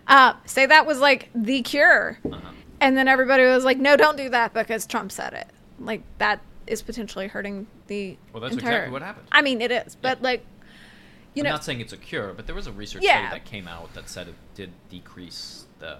Uh, 0.07 0.33
say 0.45 0.65
that 0.67 0.85
was 0.85 0.99
like 0.99 1.29
the 1.33 1.61
cure, 1.63 2.19
uh-huh. 2.23 2.51
and 2.79 2.95
then 2.95 3.07
everybody 3.07 3.43
was 3.43 3.65
like, 3.65 3.79
"No, 3.79 3.97
don't 3.97 4.17
do 4.17 4.29
that 4.29 4.53
because 4.53 4.85
Trump 4.85 5.11
said 5.11 5.33
it." 5.33 5.47
Like 5.79 6.03
that. 6.19 6.41
is 6.65 6.81
potentially 6.81 7.27
hurting 7.27 7.67
the 7.87 8.15
Well, 8.31 8.39
that's 8.41 8.53
entire. 8.53 8.71
exactly 8.71 8.93
what 8.93 9.01
happened. 9.01 9.27
I 9.33 9.41
mean, 9.41 9.59
it 9.61 9.69
is, 9.69 9.95
but 10.01 10.19
Yeah. 10.19 10.23
like, 10.23 10.45
you 11.33 11.43
know 11.43 11.49
I'm 11.49 11.51
know, 11.51 11.55
not 11.57 11.65
saying 11.65 11.81
it's 11.81 11.91
a 11.91 11.97
cure, 11.97 12.31
but 12.33 12.45
there 12.45 12.55
was 12.55 12.67
a 12.67 12.71
research 12.71 13.03
Yeah. 13.03 13.27
study 13.27 13.39
that 13.41 13.45
came 13.45 13.67
out 13.67 13.93
that 13.95 14.07
said 14.07 14.29
it 14.29 14.35
did 14.55 14.71
decrease 14.89 15.65
the 15.79 15.97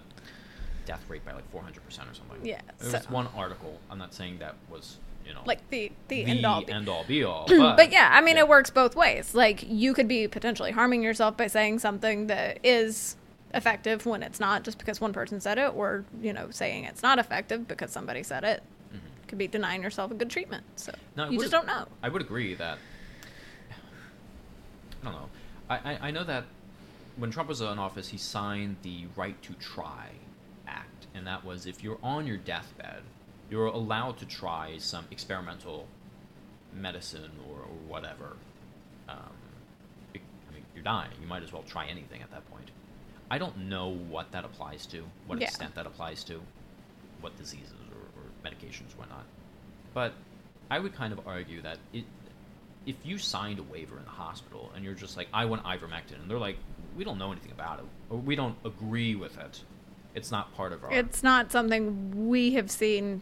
death 0.86 1.04
rate 1.10 1.26
by 1.26 1.34
like 1.34 1.50
400 1.52 1.84
percent 1.84 2.10
or 2.10 2.14
something. 2.14 2.46
Yeah, 2.46 2.62
There 2.80 2.92
so- 2.92 2.98
was 3.00 3.10
one 3.10 3.28
article. 3.36 3.80
I'm 3.92 3.98
not 3.98 4.14
saying 4.14 4.40
that 4.40 4.56
was 4.70 5.00
you 5.26 5.34
know 5.34 5.42
like 5.46 5.70
the 5.70 5.92
the, 6.08 6.24
the 6.24 6.32
end 6.32 6.46
all. 6.46 6.62
be- 6.64 6.72
end 6.72 6.88
all 6.88 7.04
be 7.04 7.26
all. 7.26 7.46
But, 7.50 7.76
but 7.76 7.92
yeah, 7.92 8.10
I 8.14 8.22
mean, 8.22 8.38
yeah. 8.38 8.44
it 8.44 8.48
works 8.48 8.70
both 8.70 8.96
ways. 8.96 9.36
Like, 9.36 9.64
you 9.68 9.94
could 9.94 10.08
be 10.08 10.30
potentially 10.30 10.72
harming 10.72 11.04
yourself 11.04 11.36
by 11.36 11.48
saying 11.48 11.80
something 11.80 12.28
that 12.28 12.60
is 12.64 13.18
effective 13.54 14.06
when 14.06 14.24
it's 14.24 14.40
not, 14.40 14.64
just 14.64 14.78
because 14.78 15.02
one 15.02 15.12
person 15.14 15.42
said 15.42 15.58
it, 15.58 15.74
or 15.76 16.06
you 16.22 16.32
know, 16.32 16.50
saying 16.52 16.86
it's 16.86 17.04
not 17.04 17.20
effective 17.20 17.68
because 17.68 17.92
somebody 17.92 18.24
said 18.24 18.46
it. 18.46 18.64
Could 19.34 19.40
be 19.40 19.48
denying 19.48 19.82
yourself 19.82 20.12
a 20.12 20.14
good 20.14 20.30
treatment. 20.30 20.64
So. 20.76 20.94
No, 21.16 21.28
you 21.28 21.40
just 21.40 21.52
don't 21.52 21.66
know. 21.66 21.88
I 22.04 22.10
would 22.10 22.22
agree 22.22 22.54
that. 22.54 22.78
I 25.02 25.06
don't 25.06 25.14
know. 25.14 25.30
I, 25.68 25.76
I, 25.78 25.98
I 26.02 26.12
know 26.12 26.24
that 26.24 26.44
when 27.18 27.32
Trump 27.32 27.50
was 27.50 27.60
in 27.60 27.80
office, 27.80 28.10
he 28.10 28.20
signed 28.20 28.76
the 28.84 29.06
Right 29.16 29.42
to 29.42 29.54
Try 29.54 30.10
Act, 30.68 31.08
and 31.16 31.26
that 31.26 31.44
was 31.44 31.66
if 31.66 31.84
you're 31.84 31.98
on 32.04 32.28
your 32.28 32.38
deathbed, 32.38 33.02
you're 33.50 33.66
allowed 33.66 34.20
to 34.20 34.28
try 34.28 34.78
some 34.78 35.06
experimental 35.10 35.88
medicine 36.72 37.32
or, 37.50 37.62
or 37.62 37.78
whatever. 37.88 38.38
Um, 39.10 39.18
be- 40.12 40.22
I 40.48 40.54
mean, 40.54 40.64
you're 40.76 40.84
dying. 40.84 41.10
You 41.20 41.26
might 41.26 41.42
as 41.42 41.52
well 41.52 41.64
try 41.64 41.88
anything 41.88 42.22
at 42.22 42.30
that 42.30 42.48
point. 42.52 42.70
I 43.32 43.40
don't 43.40 43.68
know 43.68 43.90
what 43.90 44.32
that 44.34 44.46
applies 44.46 44.86
to, 44.88 45.04
what 45.26 45.42
Yeah. 45.42 45.48
extent 45.48 45.74
that 45.74 45.88
applies 45.88 46.24
to, 46.26 46.40
what 47.20 47.36
diseases 47.36 47.74
medications, 48.44 48.96
whatnot. 48.98 49.26
But 49.94 50.14
I 50.70 50.80
would 50.80 50.96
kind 50.96 51.14
of 51.14 51.26
argue 51.28 51.62
that 51.62 51.78
it, 51.94 52.06
if 52.86 52.96
you 53.04 53.18
signed 53.18 53.60
a 53.60 53.64
waiver 53.64 53.98
in 53.98 54.04
the 54.04 54.10
hospital 54.12 54.72
and 54.76 54.84
you're 54.84 54.94
just 54.94 55.16
like, 55.18 55.28
I 55.34 55.46
want 55.46 55.64
ivermectin, 55.64 56.22
and 56.22 56.30
they're 56.30 56.38
like, 56.40 56.58
we 56.98 57.04
don't 57.04 57.18
know 57.18 57.32
anything 57.32 57.52
about 57.52 57.80
it, 57.80 57.86
or 58.10 58.18
we 58.20 58.36
don't 58.36 58.58
agree 58.66 59.16
with 59.16 59.38
it, 59.38 59.62
it's 60.16 60.32
not 60.32 60.54
part 60.56 60.74
of 60.74 60.84
our. 60.84 60.92
It's 60.94 61.24
not 61.24 61.52
something 61.52 62.28
we 62.28 62.54
have 62.54 62.70
seen 62.70 63.22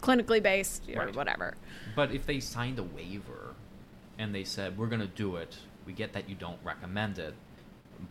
clinically 0.00 0.42
based 0.42 0.88
or 0.94 1.06
Right. 1.06 1.16
whatever. 1.16 1.54
But 1.96 2.12
if 2.12 2.26
they 2.26 2.40
signed 2.40 2.78
a 2.78 2.82
waiver 2.82 3.54
and 4.18 4.34
they 4.34 4.44
said, 4.44 4.78
we're 4.78 4.86
going 4.86 5.00
to 5.00 5.06
do 5.06 5.36
it, 5.36 5.56
we 5.86 5.92
get 5.92 6.12
that 6.12 6.28
you 6.28 6.34
don't 6.34 6.58
recommend 6.64 7.18
it, 7.18 7.34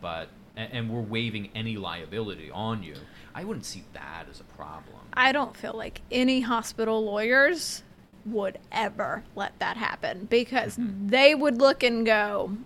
but. 0.00 0.28
And, 0.56 0.72
and 0.72 0.90
we're 0.90 1.00
waiving 1.00 1.50
any 1.54 1.76
liability 1.76 2.50
on 2.50 2.82
you. 2.82 2.94
I 3.34 3.44
wouldn't 3.44 3.64
see 3.66 3.84
that 3.92 4.26
as 4.30 4.40
a 4.40 4.44
problem. 4.44 4.96
I 5.12 5.32
don't 5.32 5.56
feel 5.56 5.72
like 5.74 6.00
any 6.12 6.40
hospital 6.42 7.04
lawyers 7.04 7.82
would 8.26 8.58
ever 8.72 9.22
let 9.36 9.58
that 9.58 9.76
happen 9.76 10.26
because 10.30 10.76
Mm-hmm. 10.76 11.08
they 11.08 11.34
would 11.34 11.58
look 11.60 11.82
and 11.82 12.06
go, 12.06 12.56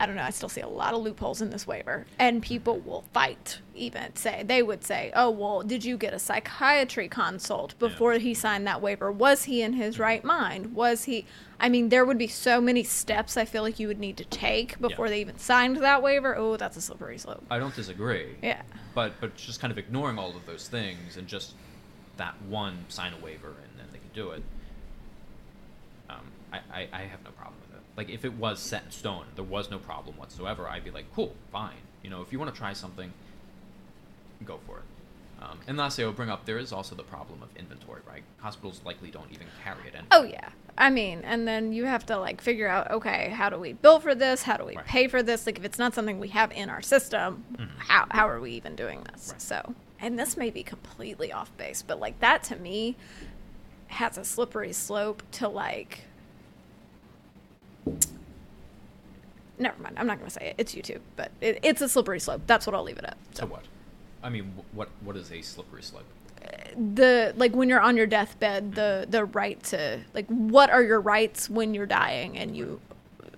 I 0.00 0.06
don't 0.06 0.14
know, 0.14 0.22
I 0.22 0.30
still 0.30 0.48
see 0.48 0.60
a 0.60 0.68
lot 0.68 0.94
of 0.94 1.00
loopholes 1.02 1.42
in 1.42 1.50
this 1.50 1.66
waiver. 1.66 2.06
And 2.20 2.40
people 2.40 2.78
will 2.78 3.02
fight, 3.12 3.58
even 3.74 4.14
say, 4.14 4.44
they 4.46 4.62
would 4.62 4.84
say, 4.84 5.10
oh, 5.14 5.28
well, 5.28 5.62
did 5.62 5.84
you 5.84 5.96
get 5.96 6.14
a 6.14 6.20
psychiatry 6.20 7.08
consult 7.08 7.74
Yeah. 7.80 7.88
before 7.88 8.12
he 8.14 8.32
signed 8.32 8.64
that 8.68 8.80
waiver? 8.80 9.10
Was 9.10 9.44
he 9.44 9.60
in 9.60 9.72
his 9.72 9.98
right 9.98 10.22
mind? 10.22 10.74
Was 10.76 11.04
he. 11.04 11.26
I 11.60 11.68
mean, 11.68 11.88
there 11.88 12.04
would 12.04 12.18
be 12.18 12.28
so 12.28 12.60
many 12.60 12.84
steps 12.84 13.36
I 13.36 13.44
feel 13.44 13.62
like 13.64 13.80
you 13.80 13.88
would 13.88 13.98
need 13.98 14.16
to 14.18 14.24
take 14.26 14.80
before 14.80 15.08
they 15.08 15.20
even 15.20 15.36
signed 15.38 15.78
that 15.78 16.00
waiver. 16.00 16.36
Oh, 16.36 16.56
that's 16.56 16.76
a 16.76 16.80
slippery 16.80 17.18
slope. 17.18 17.44
I 17.50 17.58
don't 17.58 17.74
disagree. 17.74 18.36
Yeah. 18.40 18.62
But 18.94 19.20
but 19.20 19.34
just 19.36 19.60
kind 19.60 19.72
of 19.72 19.78
ignoring 19.78 20.18
all 20.18 20.30
of 20.36 20.46
those 20.46 20.68
things 20.68 21.16
and 21.16 21.26
just 21.26 21.54
that 22.18 22.40
one 22.42 22.84
sign 22.88 23.12
a 23.20 23.24
waiver 23.24 23.48
and 23.48 23.76
then 23.76 23.86
they 23.90 23.98
can 23.98 24.10
do 24.14 24.30
it. 24.30 24.42
Um, 26.08 26.20
I, 26.52 26.58
I, 26.72 26.88
I 26.92 27.00
have 27.02 27.22
no 27.24 27.30
problem. 27.32 27.57
Like 27.98 28.10
if 28.10 28.24
it 28.24 28.34
was 28.34 28.60
set 28.60 28.84
in 28.84 28.90
stone, 28.92 29.24
there 29.34 29.42
was 29.44 29.72
no 29.72 29.78
problem 29.78 30.16
whatsoever. 30.16 30.68
I'd 30.68 30.84
be 30.84 30.92
like, 30.92 31.12
cool, 31.16 31.34
fine. 31.50 31.74
You 32.04 32.10
know, 32.10 32.22
if 32.22 32.32
you 32.32 32.38
want 32.38 32.54
to 32.54 32.56
try 32.56 32.72
something, 32.72 33.12
go 34.44 34.60
for 34.68 34.76
it. 34.78 34.84
Um, 35.42 35.58
and 35.66 35.76
lastly, 35.76 36.04
I'll 36.04 36.12
bring 36.12 36.30
up 36.30 36.44
there 36.46 36.58
is 36.58 36.72
also 36.72 36.94
the 36.94 37.02
problem 37.02 37.42
of 37.42 37.48
inventory, 37.56 38.00
right? 38.08 38.22
Hospitals 38.38 38.80
likely 38.84 39.10
don't 39.10 39.30
even 39.32 39.48
carry 39.64 39.88
it. 39.88 39.94
In. 39.96 40.04
Oh 40.12 40.22
yeah. 40.22 40.48
I 40.76 40.90
mean, 40.90 41.22
and 41.24 41.46
then 41.46 41.72
you 41.72 41.86
have 41.86 42.06
to 42.06 42.16
like 42.18 42.40
figure 42.40 42.68
out, 42.68 42.88
okay, 42.92 43.30
how 43.30 43.50
do 43.50 43.58
we 43.58 43.72
bill 43.72 43.98
for 43.98 44.14
this? 44.14 44.44
How 44.44 44.56
do 44.56 44.64
we 44.64 44.76
Right. 44.76 44.84
pay 44.84 45.08
for 45.08 45.24
this? 45.24 45.44
Like 45.44 45.58
if 45.58 45.64
it's 45.64 45.78
not 45.78 45.92
something 45.92 46.20
we 46.20 46.28
have 46.28 46.52
in 46.52 46.70
our 46.70 46.82
system, 46.82 47.44
Mhm. 47.56 47.68
how 47.78 48.06
how 48.12 48.28
are 48.28 48.40
we 48.40 48.52
even 48.52 48.76
doing 48.76 49.02
this? 49.10 49.30
Right. 49.32 49.42
So, 49.42 49.74
and 49.98 50.16
this 50.16 50.36
may 50.36 50.50
be 50.50 50.62
completely 50.62 51.32
off 51.32 51.50
base, 51.56 51.82
but 51.82 51.98
like 51.98 52.20
that 52.20 52.44
to 52.44 52.56
me 52.56 52.94
has 53.88 54.16
a 54.18 54.24
slippery 54.24 54.72
slope 54.72 55.24
to 55.32 55.48
like 55.48 56.04
Never 59.58 59.82
mind. 59.82 59.98
I'm 59.98 60.06
not 60.06 60.18
going 60.18 60.28
to 60.28 60.34
say 60.34 60.48
it. 60.48 60.54
It's 60.58 60.74
YouTube, 60.74 61.00
but 61.16 61.30
it, 61.40 61.58
it's 61.62 61.80
a 61.80 61.88
slippery 61.88 62.20
slope. 62.20 62.42
That's 62.46 62.66
what 62.66 62.74
I'll 62.74 62.84
leave 62.84 62.98
it 62.98 63.04
at. 63.04 63.16
So 63.32 63.46
what? 63.46 63.64
I 64.22 64.28
mean, 64.30 64.52
what 64.72 64.88
what 65.02 65.16
is 65.16 65.30
a 65.30 65.42
slippery 65.42 65.82
slope? 65.82 66.04
the 66.76 67.32
like 67.36 67.54
when 67.54 67.68
you're 67.68 67.80
on 67.80 67.96
your 67.96 68.06
deathbed 68.06 68.74
the 68.74 69.06
the 69.08 69.24
right 69.24 69.62
to 69.64 70.00
like 70.14 70.26
what 70.26 70.70
are 70.70 70.82
your 70.82 71.00
rights 71.00 71.50
when 71.50 71.74
you're 71.74 71.86
dying 71.86 72.38
and 72.38 72.56
you 72.56 72.80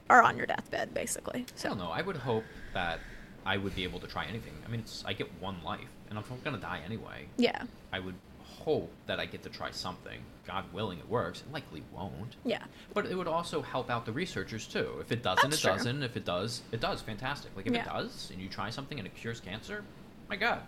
are 0.09 0.23
on 0.23 0.37
your 0.37 0.47
deathbed 0.47 0.93
basically 0.93 1.41
I 1.41 1.53
so 1.55 1.69
don't 1.71 1.79
know. 1.79 1.91
I 1.91 2.03
would 2.03 2.17
hope 2.17 2.45
that 2.75 3.01
I 3.47 3.57
would 3.57 3.75
be 3.75 3.85
able 3.85 4.01
to 4.01 4.07
try 4.07 4.27
anything. 4.27 4.53
I 4.67 4.71
mean, 4.71 4.81
it's, 4.81 5.03
I 5.07 5.15
get 5.15 5.31
one 5.41 5.57
life, 5.65 5.89
and 6.11 6.19
I'm 6.19 6.25
gonna 6.45 6.59
die 6.59 6.81
anyway, 6.85 7.27
yeah 7.37 7.63
I 7.93 8.01
would 8.01 8.15
hope 8.61 8.91
that 9.07 9.19
I 9.21 9.27
get 9.27 9.43
to 9.45 9.49
try 9.49 9.71
something. 9.71 10.21
God 10.47 10.65
willing, 10.73 10.99
it 10.99 11.09
works. 11.09 11.41
It 11.43 11.53
likely 11.53 11.83
won't. 11.93 12.37
yeah 12.45 12.63
But 12.95 13.07
it 13.07 13.15
would 13.17 13.29
also 13.29 13.63
help 13.63 13.91
out 13.91 14.05
the 14.07 14.13
researchers 14.13 14.67
too. 14.67 14.97
If 15.01 15.13
it 15.13 15.23
doesn't, 15.23 15.51
That's 15.51 15.63
it 15.63 15.67
true. 15.67 15.77
doesn't. 15.77 16.03
If 16.03 16.17
it 16.17 16.25
does, 16.25 16.63
it 16.73 16.81
does. 16.81 17.01
Fantastic. 17.03 17.51
Like 17.57 17.67
if 17.67 17.73
Yeah. 17.73 17.83
it 17.83 17.87
does, 17.89 18.31
and 18.33 18.41
you 18.41 18.49
try 18.49 18.71
something 18.71 18.99
and 18.99 19.07
it 19.07 19.15
cures 19.15 19.41
cancer, 19.41 19.85
my 20.29 20.37
God, 20.37 20.61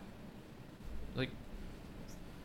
like 1.17 1.31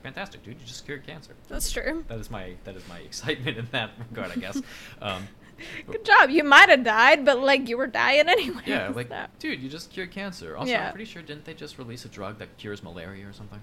fantastic, 0.03 0.43
dude. 0.43 0.59
You 0.59 0.65
just 0.65 0.85
cured 0.85 1.05
cancer. 1.05 1.33
that's 1.47 1.71
true 1.71 2.05
That 2.07 2.19
is 2.19 2.29
my 2.31 2.53
that 2.63 2.75
is 2.75 2.87
my 2.87 2.99
excitement 3.09 3.57
in 3.57 3.67
that 3.71 3.91
regard, 4.09 4.31
I 4.31 4.35
guess. 4.35 4.61
Um, 5.01 5.27
good 5.91 6.05
job 6.05 6.29
you 6.29 6.43
might 6.43 6.69
have 6.69 6.83
died 6.83 7.25
but 7.25 7.39
like 7.39 7.67
you 7.67 7.77
were 7.77 7.87
dying 7.87 8.27
anyway 8.29 8.61
yeah, 8.65 8.89
like 8.95 9.09
So- 9.09 9.25
dude, 9.39 9.61
you 9.61 9.69
just 9.69 9.91
cured 9.91 10.11
cancer. 10.11 10.55
Also, 10.57 10.71
Yeah. 10.71 10.85
I'm 10.87 10.91
pretty 10.93 11.05
sure 11.05 11.21
didn't 11.21 11.45
they 11.45 11.53
just 11.55 11.77
release 11.77 12.05
a 12.05 12.09
drug 12.09 12.37
that 12.39 12.57
cures 12.57 12.81
malaria 12.83 13.27
or 13.27 13.33
something? 13.33 13.59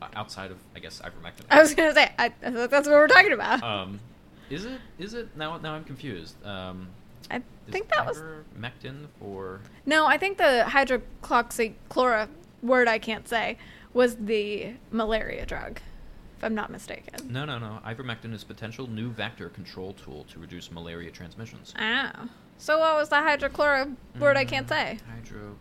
Uh, 0.00 0.06
outside 0.14 0.50
of, 0.52 0.58
I 0.76 0.78
guess, 0.78 1.00
ivermectin. 1.00 1.44
i 1.50 1.60
was 1.60 1.74
gonna 1.74 1.92
say 1.92 2.10
I, 2.18 2.26
I 2.44 2.50
that's 2.50 2.86
what 2.86 2.94
we're 2.96 3.08
talking 3.08 3.32
about 3.32 3.62
Um, 3.62 3.98
is 4.48 4.64
it? 4.64 4.80
Is 4.98 5.12
it? 5.14 5.36
Now, 5.36 5.58
now 5.58 5.74
I'm 5.74 5.84
confused. 5.84 6.36
Um, 6.46 6.88
i 7.30 7.42
think 7.70 7.88
that 7.88 8.06
was 8.06 8.18
ivermectin 8.18 9.06
for. 9.18 9.60
no 9.86 10.06
i 10.06 10.16
think 10.16 10.38
the 10.38 10.64
hydroxychlora 10.68 12.28
word 12.62 12.88
i 12.88 12.98
can't 12.98 13.28
say 13.28 13.58
was 13.92 14.16
the 14.16 14.74
malaria 14.90 15.44
drug 15.44 15.80
if 16.36 16.44
i'm 16.44 16.54
not 16.54 16.70
mistaken 16.70 17.30
No, 17.30 17.44
no, 17.44 17.58
no. 17.58 17.80
Ivermectin 17.84 18.32
is 18.32 18.44
potential 18.44 18.86
new 18.88 19.10
vector 19.10 19.48
control 19.48 19.92
tool 19.94 20.24
to 20.32 20.38
reduce 20.38 20.70
malaria 20.70 21.10
transmissions. 21.10 21.74
oh 21.78 22.28
so 22.56 22.78
what 22.78 22.96
was 22.96 23.08
the 23.08 23.16
hydrochlora 23.16 23.94
word 24.18 24.36
i 24.36 24.44
can't 24.44 24.66
Mm, 24.66 24.70
say 24.70 24.98
Hydro. 25.12 25.56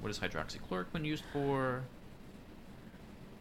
What 0.00 0.10
is 0.10 0.18
hydroxychloroquine 0.18 1.04
used 1.04 1.24
for? 1.32 1.82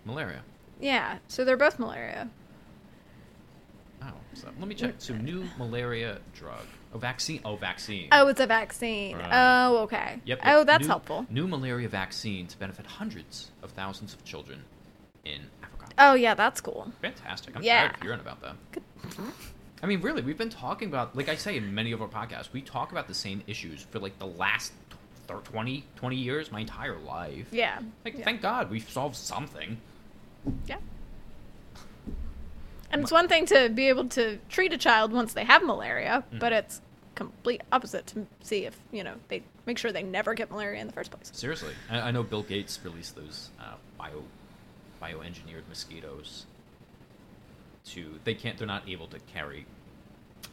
Malaria. 0.06 0.42
Yeah, 0.80 1.18
so 1.28 1.44
they're 1.46 1.58
both 1.58 1.80
malaria. 1.80 2.30
Oh, 4.02 4.08
so 4.34 4.50
let 4.60 4.68
me 4.68 4.76
check. 4.76 4.96
So 5.00 5.16
new 5.16 5.46
malaria 5.58 6.20
drug. 6.36 6.66
Oh, 6.94 6.98
vaccine. 6.98 7.42
Oh, 7.44 7.56
vaccine. 7.56 8.08
Oh, 8.12 8.28
it's 8.28 8.40
a 8.40 8.48
vaccine. 8.48 9.18
Right. 9.18 9.30
Oh, 9.68 9.78
okay. 9.84 10.20
Yep. 10.26 10.40
Oh, 10.46 10.64
that's 10.64 10.84
New- 10.84 10.88
helpful. 10.88 11.26
New 11.30 11.48
malaria 11.48 11.90
vaccine 11.90 12.48
to 12.48 12.58
benefit 12.58 12.86
hundreds 12.86 13.52
of 13.64 13.72
thousands 13.72 14.14
of 14.14 14.24
children 14.24 14.64
in 15.26 15.42
Africa. 15.64 15.88
Oh, 15.98 16.14
yeah, 16.14 16.36
that's 16.36 16.62
cool. 16.62 16.92
Fantastic. 17.02 17.56
I'm 17.56 17.64
Yeah. 17.64 17.82
tired 17.88 17.96
of 17.96 18.02
hearing 18.02 18.20
about 18.20 18.42
that. 18.42 18.56
I 19.82 19.88
mean, 19.88 20.02
really, 20.02 20.22
we've 20.22 20.38
been 20.38 20.50
talking 20.50 20.88
about, 20.88 21.16
like 21.16 21.30
I 21.30 21.36
say 21.36 21.58
in 21.58 21.74
many 21.76 21.92
of 21.92 22.02
our 22.02 22.08
podcasts, 22.08 22.52
we 22.54 22.62
talk 22.62 22.92
about 22.92 23.08
the 23.08 23.14
same 23.14 23.44
issues 23.48 23.82
for 23.92 24.00
like 24.00 24.18
the 24.20 24.28
last 24.28 24.72
20, 25.28 25.84
20 25.96 26.16
years, 26.16 26.52
my 26.52 26.60
entire 26.62 26.98
life. 27.00 27.48
Yeah. 27.52 27.80
Like, 28.04 28.18
yeah. 28.18 28.24
thank 28.26 28.42
God 28.42 28.70
we've 28.70 28.90
solved 28.90 29.16
something. 29.16 29.78
Yeah. 30.68 30.78
And 32.92 33.02
it's 33.02 33.12
one 33.12 33.28
thing 33.28 33.46
to 33.48 33.70
be 33.70 33.90
able 33.90 34.08
to 34.10 34.38
treat 34.50 34.72
a 34.72 34.78
child 34.78 35.12
once 35.12 35.34
they 35.34 35.44
have 35.44 35.64
malaria, 35.64 36.24
but 36.40 36.54
Mhm. 36.54 36.58
it's 36.60 36.82
complete 37.16 37.62
opposite 37.72 38.08
to 38.08 38.26
see 38.42 38.66
if, 38.66 38.78
you 38.92 39.04
know, 39.04 39.16
they 39.28 39.44
make 39.66 39.78
sure 39.78 39.92
they 39.92 40.04
never 40.04 40.34
get 40.34 40.52
malaria 40.52 40.80
in 40.82 40.88
the 40.88 40.94
first 40.94 41.12
place. 41.12 41.30
Seriously. 41.34 41.74
I, 41.90 42.00
I 42.00 42.12
know 42.12 42.24
Bill 42.24 42.44
Gates 42.44 42.80
released 42.84 43.16
those 43.16 43.50
uh, 43.60 43.76
bio, 43.98 44.24
bioengineered 45.02 45.68
mosquitoes 45.68 46.46
to, 47.88 48.20
they 48.24 48.34
can't, 48.34 48.58
they're 48.58 48.68
not 48.68 48.88
able 48.88 49.08
to 49.08 49.20
carry 49.34 49.66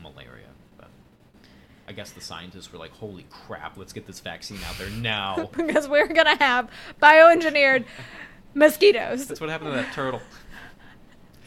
malaria. 0.03 0.49
But 0.79 0.89
I 1.89 1.93
guess 1.93 2.11
the 2.13 2.21
scientists 2.21 2.73
were 2.73 2.79
like, 2.79 2.93
holy 2.93 3.27
crap, 3.31 3.77
let's 3.77 3.93
get 3.93 4.07
this 4.07 4.21
vaccine 4.21 4.59
out 4.69 4.77
there 4.79 4.91
now. 4.91 5.51
because 5.57 5.89
we're 5.89 6.09
going 6.09 6.27
to 6.27 6.43
have 6.45 6.69
bioengineered 7.01 7.85
mosquitoes. 8.55 9.27
That's 9.27 9.41
what 9.41 9.51
happened 9.51 9.71
to 9.73 9.77
that 9.77 9.93
turtle. 9.93 10.21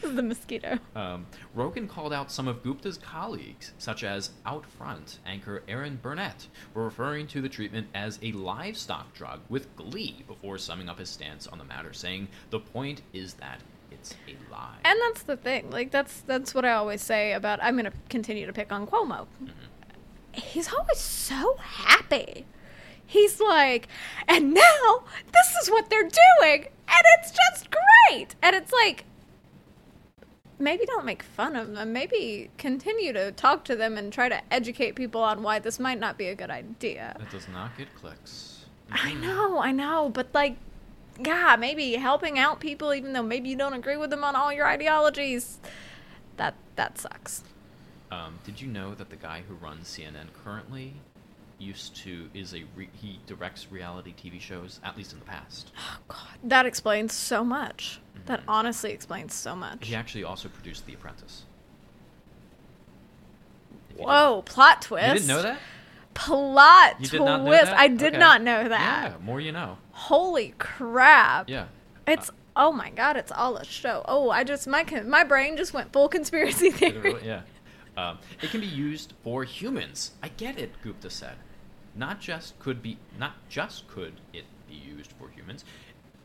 the 0.02 0.22
mosquito. 0.22 0.78
Um, 0.94 1.26
Rogan 1.54 1.88
called 1.88 2.12
out 2.12 2.30
some 2.30 2.48
of 2.48 2.62
Gupta's 2.62 2.98
colleagues, 2.98 3.72
such 3.78 4.04
as 4.04 4.30
Outfront 4.44 5.18
anchor 5.26 5.62
Erin 5.68 5.98
Burnett, 6.00 6.46
for 6.72 6.84
referring 6.84 7.26
to 7.28 7.40
the 7.40 7.48
treatment 7.48 7.88
as 7.94 8.18
a 8.22 8.32
livestock 8.32 9.14
drug 9.14 9.40
with 9.48 9.74
glee 9.76 10.24
before 10.26 10.58
summing 10.58 10.88
up 10.88 10.98
his 10.98 11.08
stance 11.08 11.46
on 11.46 11.58
the 11.58 11.64
matter, 11.64 11.92
saying 11.92 12.28
the 12.50 12.60
point 12.60 13.02
is 13.12 13.34
that 13.34 13.60
it's 13.90 14.14
a 14.28 14.52
lie. 14.52 14.76
And 14.84 14.98
that's 15.02 15.22
the 15.22 15.36
thing. 15.36 15.70
Like 15.70 15.90
that's 15.90 16.20
that's 16.22 16.54
what 16.54 16.64
I 16.64 16.72
always 16.72 17.02
say 17.02 17.32
about 17.32 17.62
I'm 17.62 17.74
going 17.74 17.90
to 17.90 17.92
continue 18.08 18.46
to 18.46 18.52
pick 18.52 18.72
on 18.72 18.86
Cuomo. 18.86 19.26
He's 20.32 20.72
always 20.72 20.98
so 20.98 21.56
happy. 21.58 22.44
He's 23.06 23.40
like, 23.40 23.88
and 24.28 24.52
now 24.52 25.04
this 25.32 25.54
is 25.62 25.70
what 25.70 25.88
they're 25.88 26.02
doing, 26.02 26.66
and 26.88 27.02
it's 27.18 27.30
just 27.30 27.68
great. 27.70 28.34
And 28.42 28.56
it's 28.56 28.72
like, 28.72 29.04
maybe 30.58 30.84
don't 30.86 31.04
make 31.04 31.22
fun 31.22 31.56
of 31.56 31.74
them. 31.74 31.92
Maybe 31.92 32.50
continue 32.58 33.12
to 33.12 33.32
talk 33.32 33.64
to 33.66 33.76
them 33.76 33.96
and 33.96 34.12
try 34.12 34.28
to 34.28 34.40
educate 34.52 34.92
people 34.92 35.22
on 35.22 35.42
why 35.42 35.58
this 35.58 35.78
might 35.78 36.00
not 36.00 36.18
be 36.18 36.26
a 36.26 36.34
good 36.34 36.50
idea. 36.50 37.16
It 37.20 37.30
does 37.30 37.48
not 37.48 37.76
get 37.76 37.94
clicks. 37.94 38.64
I 38.90 39.14
know, 39.14 39.58
I 39.58 39.72
know, 39.72 40.10
but 40.12 40.28
like, 40.32 40.56
yeah, 41.24 41.56
maybe 41.58 41.94
helping 41.94 42.38
out 42.38 42.60
people, 42.60 42.94
even 42.94 43.12
though 43.12 43.22
maybe 43.22 43.48
you 43.48 43.56
don't 43.56 43.74
agree 43.74 43.96
with 43.96 44.10
them 44.10 44.24
on 44.24 44.36
all 44.36 44.52
your 44.52 44.66
ideologies, 44.66 45.58
that 46.36 46.54
that 46.76 46.98
sucks. 46.98 47.42
Um, 48.10 48.38
did 48.44 48.60
you 48.60 48.68
know 48.68 48.94
that 48.94 49.10
the 49.10 49.16
guy 49.16 49.42
who 49.48 49.54
runs 49.54 49.88
CNN 49.88 50.32
currently 50.44 50.94
used 51.58 51.96
to 51.96 52.28
is 52.34 52.54
a 52.54 52.64
re- 52.76 52.88
he 53.00 53.18
directs 53.26 53.68
reality 53.70 54.12
TV 54.14 54.40
shows 54.40 54.78
at 54.84 54.96
least 54.96 55.12
in 55.12 55.18
the 55.18 55.24
past. 55.24 55.70
Oh 55.78 55.96
God, 56.08 56.38
that 56.44 56.66
explains 56.66 57.12
so 57.14 57.42
much. 57.44 58.00
That 58.26 58.40
Mhm. 58.40 58.44
honestly 58.48 58.92
explains 58.92 59.32
so 59.34 59.54
much. 59.56 59.86
He 59.86 59.94
actually 59.94 60.24
also 60.24 60.48
produced 60.48 60.84
The 60.86 60.94
Apprentice. 60.94 61.44
Whoa, 63.96 64.42
plot 64.44 64.82
twist! 64.82 65.06
You 65.08 65.14
didn't 65.14 65.28
know 65.28 65.42
that? 65.42 65.58
Plot 66.14 66.96
You 67.00 67.08
twist! 67.08 67.12
did 67.12 67.22
not 67.22 67.42
know 67.42 67.50
that? 67.52 67.78
I 67.78 67.88
did 67.88 68.02
Okay. 68.08 68.18
not 68.18 68.42
know 68.42 68.68
that. 68.68 69.12
Yeah, 69.12 69.24
more 69.24 69.40
you 69.40 69.52
know. 69.52 69.78
Holy 69.92 70.54
crap! 70.58 71.48
Yeah. 71.48 71.66
It's 72.06 72.30
oh 72.54 72.72
my 72.72 72.90
god, 72.90 73.16
it's 73.16 73.32
all 73.32 73.56
a 73.56 73.64
show. 73.64 74.04
Oh, 74.06 74.30
I 74.30 74.44
just 74.44 74.66
my 74.66 74.84
my 75.06 75.24
brain 75.24 75.56
just 75.56 75.72
went 75.72 75.92
full 75.92 76.08
conspiracy 76.08 76.70
theory. 76.72 76.98
really? 76.98 77.26
Yeah. 77.26 77.42
Um, 77.96 78.18
it 78.42 78.50
can 78.50 78.60
be 78.60 78.66
used 78.66 79.14
for 79.24 79.44
humans. 79.44 80.10
I 80.22 80.28
get 80.28 80.58
it, 80.58 80.70
Gupta 80.82 81.08
said. 81.08 81.36
Not 81.96 82.20
just 82.20 82.58
could 82.58 82.82
be 82.82 82.98
not 83.18 83.34
just 83.48 83.88
could 83.88 84.14
it 84.32 84.44
be 84.68 84.74
used 84.74 85.12
for 85.12 85.28
humans. 85.30 85.64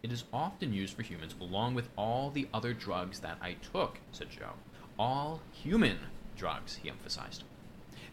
It 0.03 0.11
is 0.11 0.23
often 0.33 0.73
used 0.73 0.95
for 0.95 1.03
humans 1.03 1.35
along 1.39 1.75
with 1.75 1.89
all 1.97 2.29
the 2.31 2.47
other 2.53 2.73
drugs 2.73 3.19
that 3.19 3.37
I 3.41 3.53
took, 3.71 3.99
said 4.11 4.29
Joe. 4.31 4.53
All 4.97 5.41
human 5.51 5.97
drugs, 6.35 6.79
he 6.81 6.89
emphasized. 6.89 7.43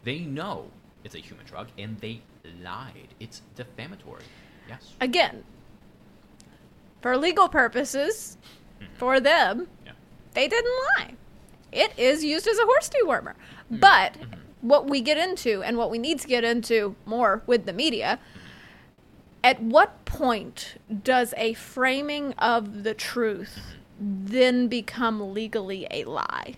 They 0.05 0.21
know 0.21 0.71
it's 1.03 1.14
a 1.14 1.18
human 1.18 1.47
drug 1.47 1.68
and 1.79 1.99
they 1.99 2.21
lied. 2.62 3.09
It's 3.18 3.42
defamatory. 3.57 4.23
Yes. 4.68 4.92
Again, 5.01 5.44
for 7.01 7.16
legal 7.16 7.49
purposes, 7.49 8.37
Mhm. 8.81 8.87
for 8.97 9.18
them, 9.21 9.68
Yeah. 9.85 9.92
they 10.35 10.47
didn't 10.49 10.75
lie. 10.99 11.14
It 11.73 11.99
is 11.99 12.23
used 12.25 12.47
as 12.47 12.59
a 12.59 12.64
horse 12.64 12.88
dewormer. 12.90 13.35
Mm, 13.73 13.81
But 13.81 14.12
mhm. 14.14 14.38
What 14.61 14.88
we 14.88 15.01
get 15.01 15.16
into 15.16 15.62
and 15.62 15.77
what 15.77 15.90
we 15.90 15.99
need 15.99 16.18
to 16.21 16.29
get 16.29 16.44
into 16.44 16.97
more 17.07 17.42
with 17.47 17.66
the 17.66 17.73
media, 17.73 18.18
at 19.44 19.62
what 19.62 20.05
point 20.05 20.77
does 21.03 21.33
a 21.37 21.55
framing 21.55 22.33
of 22.35 22.83
the 22.83 22.94
truth 22.94 23.77
then 24.01 24.68
become 24.68 25.33
legally 25.33 25.87
a 25.90 26.05
lie? 26.05 26.55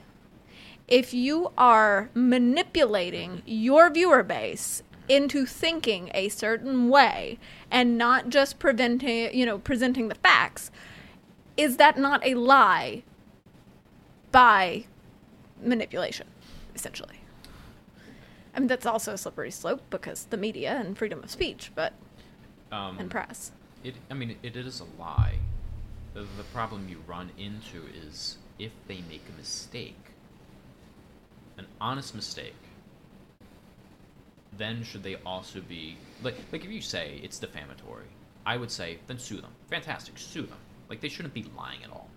If 0.88 1.14
you 1.14 1.52
are 1.56 2.10
manipulating 2.14 3.42
your 3.46 3.90
viewer 3.90 4.22
base 4.22 4.82
into 5.08 5.46
thinking 5.46 6.10
a 6.14 6.28
certain 6.28 6.88
way 6.88 7.38
and 7.70 7.98
not 7.98 8.28
just 8.28 8.58
preventing, 8.58 9.34
you 9.34 9.44
know, 9.44 9.58
presenting 9.58 10.08
the 10.08 10.14
facts, 10.16 10.70
is 11.56 11.76
that 11.76 11.98
not 11.98 12.24
a 12.24 12.34
lie 12.34 13.02
by 14.32 14.86
manipulation, 15.62 16.26
essentially? 16.74 17.19
I 18.54 18.58
mean, 18.60 18.66
that's 18.68 18.86
also 18.86 19.12
a 19.14 19.18
slippery 19.18 19.50
slope 19.50 19.82
because 19.90 20.24
the 20.24 20.36
media 20.36 20.76
and 20.76 20.96
freedom 20.96 21.22
of 21.22 21.30
speech, 21.30 21.70
but 21.74 21.92
Um, 22.72 22.98
and 22.98 23.10
press. 23.10 23.52
It, 23.84 23.94
I 24.10 24.14
mean, 24.14 24.30
it, 24.30 24.38
it 24.42 24.56
is 24.56 24.80
a 24.80 25.00
lie. 25.00 25.38
The, 26.14 26.20
the 26.36 26.44
problem 26.52 26.88
you 26.88 26.98
run 27.06 27.30
into 27.38 27.82
is 28.06 28.36
if 28.58 28.72
they 28.88 29.02
make 29.08 29.22
a 29.32 29.38
mistake, 29.38 29.96
an 31.56 31.66
honest 31.80 32.14
mistake, 32.14 32.54
then 34.58 34.82
should 34.82 35.02
they 35.02 35.16
also 35.24 35.60
be 35.60 35.96
like 36.22 36.34
like 36.52 36.64
if 36.64 36.70
you 36.70 36.80
say 36.80 37.20
it's 37.22 37.38
defamatory, 37.38 38.08
I 38.44 38.56
would 38.56 38.70
say 38.70 38.98
then 39.06 39.18
sue 39.18 39.40
them. 39.40 39.52
Fantastic, 39.70 40.18
sue 40.18 40.42
them. 40.42 40.58
Like 40.88 41.00
they 41.00 41.08
shouldn't 41.08 41.34
be 41.34 41.46
lying 41.56 41.82
at 41.84 41.90
all. 41.90 42.10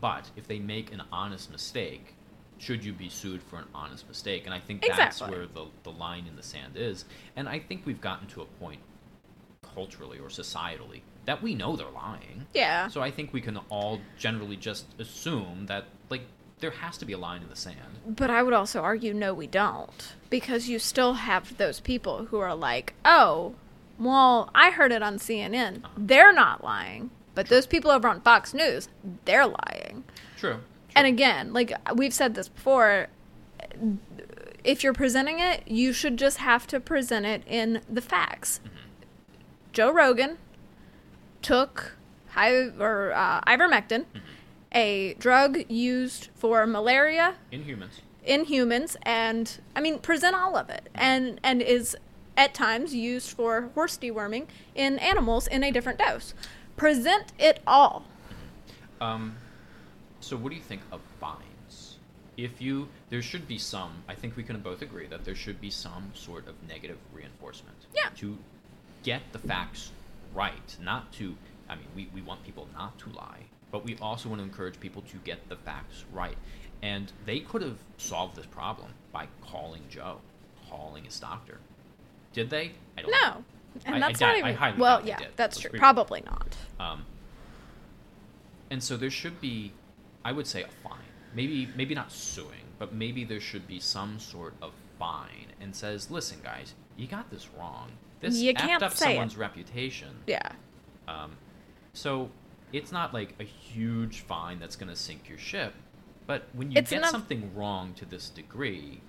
But 0.00 0.30
if 0.36 0.46
they 0.46 0.58
make 0.58 0.92
an 0.92 1.02
honest 1.12 1.50
mistake, 1.50 2.14
should 2.58 2.84
you 2.84 2.92
be 2.92 3.08
sued 3.08 3.42
for 3.42 3.56
an 3.56 3.64
honest 3.74 4.06
mistake? 4.08 4.44
And 4.44 4.54
I 4.54 4.60
think 4.60 4.84
that's 4.86 5.20
where 5.20 5.46
the 5.46 5.66
the 5.84 5.92
line 5.92 6.26
in 6.26 6.36
the 6.36 6.42
sand 6.42 6.74
is. 6.76 7.04
And 7.36 7.48
I 7.48 7.58
think 7.58 7.86
we've 7.86 8.00
gotten 8.00 8.26
to 8.28 8.42
a 8.42 8.44
point 8.44 8.80
culturally 9.74 10.18
or 10.18 10.28
societally 10.28 11.02
that 11.24 11.42
we 11.42 11.54
know 11.54 11.76
they're 11.76 11.90
lying. 11.90 12.46
Yeah. 12.54 12.88
So 12.88 13.02
I 13.02 13.10
think 13.10 13.32
we 13.32 13.40
can 13.40 13.58
all 13.68 14.00
generally 14.18 14.56
just 14.56 14.86
assume 14.98 15.66
that 15.66 15.84
like 16.10 16.22
there 16.60 16.70
has 16.70 16.98
to 16.98 17.04
be 17.04 17.12
a 17.12 17.18
line 17.18 17.42
in 17.42 17.48
the 17.48 17.56
sand. 17.56 17.98
But 18.06 18.30
I 18.30 18.42
would 18.42 18.54
also 18.54 18.80
argue 18.82 19.14
no, 19.14 19.34
we 19.34 19.46
don't. 19.46 20.14
Because 20.30 20.68
you 20.68 20.78
still 20.78 21.14
have 21.14 21.56
those 21.56 21.80
people 21.80 22.26
who 22.26 22.38
are 22.38 22.54
like, 22.54 22.94
oh, 23.04 23.54
well, 23.98 24.50
I 24.54 24.70
heard 24.70 24.92
it 24.92 25.02
on 25.02 25.18
CNN. 25.18 25.84
Uh-huh. 25.84 25.88
They're 25.96 26.32
not 26.32 26.64
lying. 26.64 27.10
But 27.34 27.48
those 27.48 27.66
people 27.66 27.90
over 27.90 28.08
on 28.08 28.20
Fox 28.20 28.52
News, 28.52 28.88
they're 29.24 29.46
lying. 29.46 30.04
True. 30.36 30.58
And 30.96 31.06
again, 31.06 31.52
like 31.52 31.72
we've 31.94 32.14
said 32.14 32.34
this 32.34 32.48
before, 32.48 33.08
if 34.64 34.82
you're 34.82 34.92
presenting 34.92 35.38
it, 35.38 35.66
you 35.66 35.92
should 35.92 36.16
just 36.16 36.38
have 36.38 36.66
to 36.68 36.80
present 36.80 37.24
it 37.26 37.42
in 37.46 37.80
the 37.88 38.00
facts. 38.00 38.60
Joe 39.72 39.92
Rogan 39.92 40.38
took 41.42 41.92
hi- 42.30 42.70
or 42.78 43.12
uh, 43.12 43.40
ivermectin, 43.42 44.06
a 44.72 45.14
drug 45.14 45.58
used 45.70 46.28
for 46.34 46.66
malaria 46.66 47.34
in 47.52 47.62
humans. 47.62 48.00
in 48.24 48.44
humans, 48.46 48.96
and 49.02 49.60
I 49.76 49.80
mean 49.80 49.98
present 50.00 50.34
all 50.34 50.56
of 50.56 50.68
it, 50.68 50.88
and 50.94 51.40
and 51.44 51.62
is 51.62 51.96
at 52.36 52.54
times 52.54 52.94
used 52.94 53.30
for 53.30 53.70
horse 53.74 53.96
deworming 53.98 54.46
in 54.74 54.98
animals 54.98 55.46
in 55.46 55.62
a 55.62 55.70
different 55.70 55.98
dose. 55.98 56.34
Present 56.76 57.32
it 57.38 57.60
all. 57.66 58.04
Um, 59.00 59.36
so 60.20 60.36
what 60.36 60.50
do 60.50 60.56
you 60.56 60.62
think 60.62 60.82
of 60.92 61.00
fines? 61.20 61.96
If 62.36 62.60
you, 62.60 62.88
there 63.10 63.22
should 63.22 63.48
be 63.48 63.58
some. 63.58 63.90
I 64.08 64.14
think 64.14 64.36
we 64.36 64.42
can 64.44 64.60
both 64.60 64.80
agree 64.82 65.06
that 65.08 65.24
there 65.24 65.34
should 65.34 65.60
be 65.60 65.70
some 65.70 66.12
sort 66.14 66.46
of 66.46 66.54
negative 66.68 66.98
reinforcement. 67.12 67.76
Yeah. 67.94 68.10
To 68.18 68.38
get 69.02 69.22
the 69.32 69.38
facts 69.38 69.90
right, 70.34 70.76
not 70.80 71.12
to. 71.14 71.34
I 71.68 71.74
mean, 71.74 71.86
we, 71.96 72.08
we 72.14 72.22
want 72.22 72.44
people 72.44 72.68
not 72.74 72.98
to 73.00 73.10
lie, 73.10 73.40
but 73.72 73.84
we 73.84 73.96
also 74.00 74.28
want 74.28 74.40
to 74.40 74.44
encourage 74.44 74.78
people 74.78 75.02
to 75.02 75.16
get 75.18 75.48
the 75.48 75.56
facts 75.56 76.04
right. 76.12 76.36
And 76.80 77.10
they 77.26 77.40
could 77.40 77.62
have 77.62 77.78
solved 77.96 78.36
this 78.36 78.46
problem 78.46 78.92
by 79.12 79.26
calling 79.42 79.82
Joe, 79.90 80.18
calling 80.70 81.04
his 81.04 81.18
doctor. 81.18 81.58
Did 82.32 82.50
they? 82.50 82.70
I 82.96 83.02
don't 83.02 83.10
know. 83.10 83.18
No, 83.18 83.44
and 83.84 83.94
I- 83.94 83.98
I 83.98 84.00
that's 84.00 84.20
doubt- 84.20 84.38
not 84.38 84.44
I 84.60 84.68
even. 84.68 84.80
well, 84.80 85.04
yeah, 85.04 85.18
that's 85.34 85.56
Let's 85.56 85.70
true. 85.70 85.78
Probably 85.78 86.22
not. 86.24 86.56
Um, 86.78 87.04
and 88.70 88.82
so 88.82 88.96
there 88.96 89.10
should 89.10 89.40
be, 89.40 89.72
I 90.28 90.32
would 90.32 90.46
say, 90.46 90.62
a 90.62 90.68
fine. 90.86 90.98
Maybe 91.34 91.68
maybe 91.74 91.94
not 91.94 92.12
suing, 92.12 92.64
but 92.78 92.92
maybe 92.92 93.24
there 93.24 93.40
should 93.40 93.66
be 93.66 93.80
some 93.80 94.18
sort 94.18 94.52
of 94.60 94.72
fine 94.98 95.46
and 95.58 95.74
says, 95.74 96.10
listen, 96.10 96.38
guys, 96.42 96.74
you 96.98 97.06
got 97.06 97.30
this 97.30 97.48
wrong. 97.58 97.92
This 98.20 98.36
You 98.36 98.52
can't 98.52 98.82
up 98.82 98.92
say 98.92 99.06
it." 99.06 99.14
someone's 99.14 99.36
reputation. 99.38 100.08
Yeah. 100.26 100.52
Um, 101.06 101.30
so 101.94 102.28
it's 102.74 102.92
not 102.92 103.14
like 103.14 103.34
a 103.40 103.44
huge 103.44 104.20
fine 104.20 104.58
that's 104.58 104.76
going 104.76 104.90
to 104.90 104.96
sink 104.96 105.30
your 105.30 105.38
ship, 105.38 105.72
but 106.26 106.42
when 106.52 106.70
you 106.70 106.78
It's 106.78 106.90
get 106.90 106.98
enough- 106.98 107.10
something 107.10 107.50
wrong 107.54 107.94
to 107.94 108.04
this 108.04 108.28
degree, 108.28 109.00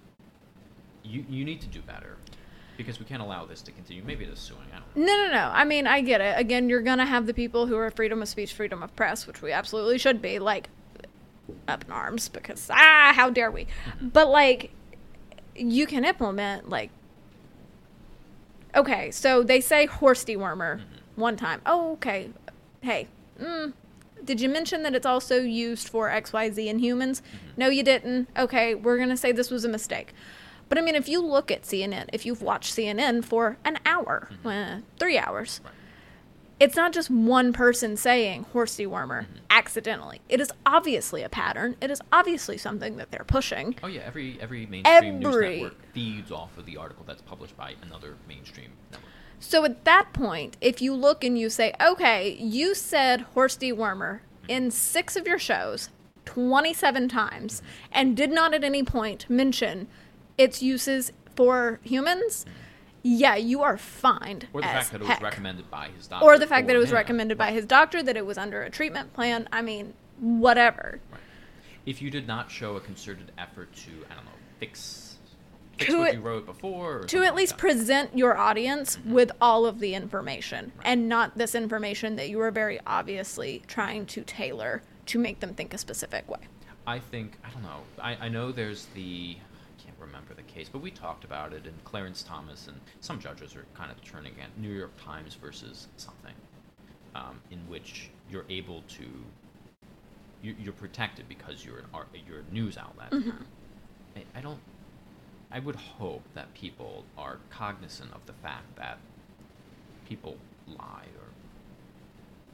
you 1.04 1.26
you 1.30 1.44
need 1.44 1.60
to 1.62 1.68
do 1.68 1.82
better 1.82 2.16
because 2.78 2.98
we 2.98 3.04
can't 3.06 3.22
allow 3.22 3.46
this 3.46 3.62
to 3.64 3.72
continue. 3.74 4.02
Maybe 4.04 4.24
it 4.24 4.30
is 4.32 4.40
suing. 4.40 4.62
I 4.74 4.80
don't 4.80 4.96
know. 4.96 5.06
No, 5.06 5.26
no, 5.28 5.34
no. 5.34 5.52
I 5.54 5.66
mean, 5.66 5.86
I 5.86 6.00
get 6.00 6.22
it. 6.22 6.40
Again, 6.40 6.70
you're 6.70 6.82
gonna 6.82 7.06
have 7.06 7.26
the 7.26 7.34
people 7.34 7.66
who 7.68 7.76
are 7.76 7.92
freedom 7.92 8.22
of 8.22 8.30
speech, 8.30 8.54
freedom 8.54 8.82
of 8.84 8.96
press, 8.96 9.28
which 9.28 9.42
we 9.42 9.52
absolutely 9.52 9.98
should 9.98 10.22
be, 10.22 10.40
like 10.40 10.70
up 11.68 11.86
in 11.86 11.92
arms 11.92 12.30
because 12.30 12.70
ah, 12.72 13.12
how 13.16 13.30
dare 13.30 13.52
we? 13.52 13.68
But 14.02 14.30
like, 14.30 14.72
you 15.56 15.86
can 15.86 16.06
implement 16.06 16.70
like. 16.70 16.92
Okay, 18.76 19.10
so 19.12 19.42
they 19.42 19.62
say 19.62 19.86
horse 19.88 20.24
dewormer 20.24 20.82
one 21.16 21.36
time. 21.36 21.62
Oh, 21.66 21.94
okay. 21.94 22.30
Hey, 22.82 23.08
mm, 23.42 23.74
did 24.24 24.40
you 24.40 24.48
mention 24.48 24.84
that 24.84 24.94
it's 24.94 25.06
also 25.06 25.38
used 25.38 25.90
for 25.90 26.10
XYZ 26.10 26.68
in 26.68 26.80
humans? 26.80 27.22
No, 27.58 27.68
you 27.70 27.84
didn't. 27.84 28.30
Okay, 28.38 28.76
we're 28.76 28.98
going 28.98 29.10
to 29.10 29.18
say 29.18 29.32
this 29.32 29.50
was 29.50 29.66
a 29.66 29.70
mistake. 29.70 30.14
But 30.70 30.78
I 30.78 30.82
mean, 30.82 30.96
if 30.96 31.10
you 31.10 31.20
look 31.20 31.50
at 31.50 31.64
CNN, 31.64 32.10
if 32.14 32.26
you've 32.28 32.44
watched 32.44 32.76
CNN 32.76 33.26
for 33.26 33.58
an 33.66 33.80
hour, 33.86 34.30
uh, 34.46 34.80
three 35.00 35.18
hours, 35.18 35.62
Right. 35.64 35.74
It's 36.60 36.76
not 36.76 36.92
just 36.92 37.10
one 37.10 37.54
person 37.54 37.96
saying 37.96 38.46
horse 38.52 38.76
dewormer 38.76 39.24
mm-hmm. 39.24 39.38
accidentally. 39.50 40.22
It 40.28 40.42
is 40.42 40.52
obviously 40.66 41.24
a 41.24 41.30
pattern. 41.30 41.76
It 41.82 41.90
is 41.90 42.02
obviously 42.12 42.58
something 42.58 42.98
that 42.98 43.12
they're 43.12 43.24
pushing. 43.24 43.76
Oh 43.82 43.88
yeah, 43.88 44.02
every 44.06 44.38
every 44.42 44.66
mainstream 44.66 45.20
news 45.20 45.36
network 45.36 45.94
feeds 45.94 46.32
off 46.32 46.58
of 46.58 46.66
the 46.66 46.78
article 46.78 47.04
that's 47.08 47.22
published 47.22 47.56
by 47.56 47.76
another 47.82 48.16
mainstream 48.28 48.72
network. 48.92 49.10
So 49.40 49.64
at 49.64 49.86
that 49.86 50.12
point, 50.12 50.58
if 50.60 50.82
you 50.82 50.94
look 50.94 51.24
and 51.24 51.40
you 51.40 51.50
say, 51.50 51.74
okay, 51.80 52.36
you 52.40 52.76
said 52.76 53.22
horse 53.34 53.56
dewormer 53.56 54.20
mm-hmm. 54.20 54.50
in 54.50 54.72
six 54.72 55.16
of 55.16 55.26
your 55.26 55.40
shows 55.40 55.90
27 56.26 57.08
times 57.08 57.62
mm-hmm. 57.62 57.92
and 57.94 58.18
did 58.18 58.32
not 58.32 58.54
at 58.54 58.64
any 58.64 58.84
point 58.84 59.26
mention 59.30 59.88
its 60.38 60.62
uses 60.62 61.12
for 61.36 61.80
humans, 61.84 62.46
yeah, 63.04 63.36
you 63.36 63.62
are 63.62 63.78
fined. 63.78 64.48
Or 64.54 64.62
the 64.62 64.68
fact 64.68 64.92
that 64.92 65.02
it 65.02 65.08
was 65.08 65.22
recommended 65.22 65.70
by 65.72 65.90
his 65.96 66.08
doctor. 66.08 66.26
Or 66.26 66.38
the 66.38 66.48
fact 66.48 66.68
that 66.68 66.76
it 66.76 66.80
was 66.80 66.90
him. 66.90 66.96
recommended 66.96 67.38
by 67.38 67.52
his 67.52 67.66
doctor, 67.66 68.04
that 68.04 68.18
it 68.18 68.26
was 68.26 68.38
under 68.38 68.64
a 68.64 68.70
treatment 68.70 69.14
plan. 69.14 69.48
I 69.52 69.62
mean, 69.62 69.94
whatever. 70.20 71.00
Right. 71.12 71.22
If 71.86 72.02
you 72.02 72.12
did 72.12 72.28
not 72.28 72.52
show 72.52 72.76
a 72.76 72.80
concerted 72.80 73.32
effort 73.38 73.74
to, 73.78 73.92
I 74.12 74.16
don't 74.16 74.26
know, 74.26 74.32
fix, 74.60 75.18
fix 75.78 75.90
To 75.92 76.00
what 76.00 76.10
it- 76.10 76.16
you 76.16 76.22
wrote 76.22 76.46
before, 76.46 77.04
to 77.06 77.24
at 77.24 77.36
least 77.36 77.54
like 77.54 77.60
present 77.60 78.18
your 78.18 78.38
audience 78.38 78.98
mm-hmm. 78.98 79.14
with 79.14 79.32
all 79.40 79.66
of 79.66 79.80
the 79.80 79.96
information 79.96 80.72
and 80.84 81.08
not 81.08 81.38
this 81.38 81.56
information 81.56 82.16
that 82.18 82.30
you 82.30 82.40
are 82.42 82.52
very 82.52 82.80
obviously 82.86 83.64
trying 83.68 84.06
to 84.08 84.24
tailor 84.24 84.84
to 85.08 85.18
make 85.18 85.40
them 85.40 85.54
think 85.54 85.74
a 85.74 85.78
specific 85.78 86.30
way. 86.30 86.40
I 86.86 87.00
think 87.00 87.38
I 87.44 87.50
don't 87.52 87.64
know. 87.64 87.82
I, 88.02 88.16
I 88.16 88.30
know 88.30 88.52
there's 88.52 88.88
the 88.96 89.38
remember 90.00 90.34
the 90.34 90.44
case, 90.44 90.70
but 90.70 90.82
we 90.82 90.92
talked 90.92 91.24
about 91.24 91.54
it. 91.54 91.66
And 91.66 91.84
Clarence 91.84 92.24
Thomas 92.24 92.68
and 92.68 92.80
some 93.02 93.20
judges 93.20 93.56
are 93.56 93.66
kind 93.74 93.92
of 93.92 94.02
turning 94.04 94.34
at 94.42 94.58
New 94.58 94.72
York 94.74 94.92
Times 95.04 95.36
versus 95.36 95.88
something, 95.98 96.34
um, 97.16 97.40
in 97.52 97.60
which 97.68 98.10
you're 98.30 98.46
able 98.50 98.84
to 98.90 99.04
you, 100.42 100.56
you're 100.60 100.74
protected 100.74 101.28
because 101.28 101.66
you're 101.66 101.80
an 101.80 101.86
art, 101.94 102.08
you're 102.28 102.40
a 102.50 102.54
news 102.54 102.78
outlet. 102.78 103.14
I, 104.16 104.24
I 104.38 104.42
don't. 104.42 104.60
I 105.52 105.60
would 105.60 105.76
hope 105.76 106.22
that 106.36 106.54
people 106.54 107.04
are 107.18 107.40
cognizant 107.50 108.14
of 108.14 108.26
the 108.28 108.34
fact 108.34 108.76
that 108.78 109.00
people 110.08 110.38
lie 110.68 111.06
or 111.18 111.26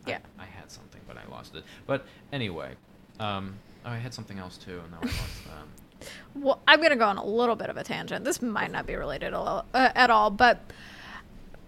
I- 0.08 0.10
Yeah. 0.12 0.20
I, 0.40 0.46
had 0.46 0.72
something, 0.72 1.02
but 1.08 1.18
I 1.18 1.26
lost 1.30 1.56
it. 1.56 1.64
But 1.86 2.06
anyway, 2.32 2.76
um, 3.20 3.56
oh, 3.86 3.90
I 3.90 3.98
had 3.98 4.14
something 4.14 4.40
else 4.40 4.58
too, 4.58 4.80
and 4.80 4.92
now 4.92 5.00
I 5.02 5.06
lost 5.06 5.44
that. 5.46 5.66
Well, 6.34 6.62
I'm 6.68 6.80
going 6.80 6.92
to 6.92 6.98
go 6.98 7.08
on 7.08 7.18
a 7.18 7.26
little 7.26 7.56
bit 7.56 7.70
of 7.70 7.78
a 7.78 7.84
tangent. 7.84 8.26
This 8.26 8.42
might 8.42 8.72
not 8.72 8.86
be 8.86 8.96
related 8.96 9.28
at 9.28 9.34
all, 9.34 9.66
uh, 9.74 9.90
at 9.96 10.10
all, 10.10 10.30
but 10.30 10.60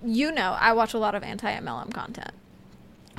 you 0.04 0.32
know, 0.32 0.56
I 0.60 0.74
watch 0.74 0.94
a 0.94 1.00
lot 1.00 1.16
of 1.16 1.24
anti 1.24 1.52
MLM 1.52 1.94
content 1.94 2.32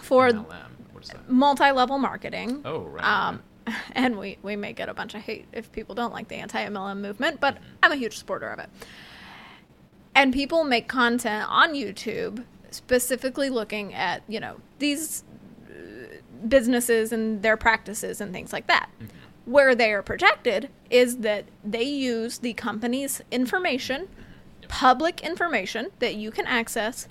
for 0.01 0.31
MLM, 0.31 0.47
what 0.93 1.05
is 1.05 1.11
that? 1.11 1.29
multi 1.31 1.71
level 1.71 1.99
marketing. 1.99 2.63
Oh, 2.65 2.83
right. 2.83 3.05
Um, 3.05 3.43
and 3.93 4.19
we, 4.19 4.39
we 4.43 4.57
may 4.57 4.73
get 4.73 4.89
a 4.89 4.95
bunch 4.95 5.15
of 5.15 5.23
hate 5.23 5.47
if 5.53 5.71
people 5.73 5.95
don't 5.95 6.13
like 6.13 6.29
the 6.29 6.37
anti 6.37 6.65
MLM 6.65 6.99
movement, 7.01 7.41
but 7.41 7.59
I'm 7.83 7.93
a 7.93 7.97
huge 7.97 8.17
supporter 8.17 8.49
of 8.49 8.59
it. 8.59 8.69
And 10.15 10.33
people 10.33 10.65
make 10.65 10.89
content 10.89 11.47
on 11.49 11.75
YouTube 11.75 12.45
specifically 12.71 13.51
looking 13.51 13.95
at, 13.95 14.23
you 14.29 14.41
know, 14.41 14.57
these 14.79 15.23
uh, 15.71 16.17
businesses 16.47 17.13
and 17.13 17.43
their 17.43 17.57
practices 17.57 18.21
and 18.21 18.33
things 18.33 18.53
like 18.53 18.67
that. 18.67 18.91
Where 19.49 19.75
they 19.75 19.93
are 19.95 20.03
protected 20.03 20.69
is 20.91 21.19
that 21.19 21.47
they 21.65 21.83
use 21.83 22.37
the 22.37 22.53
company's 22.53 23.23
information, 23.31 24.09
public 24.69 25.23
information 25.23 25.89
that 26.01 26.17
you 26.17 26.31
can 26.31 26.47
access, 26.47 27.09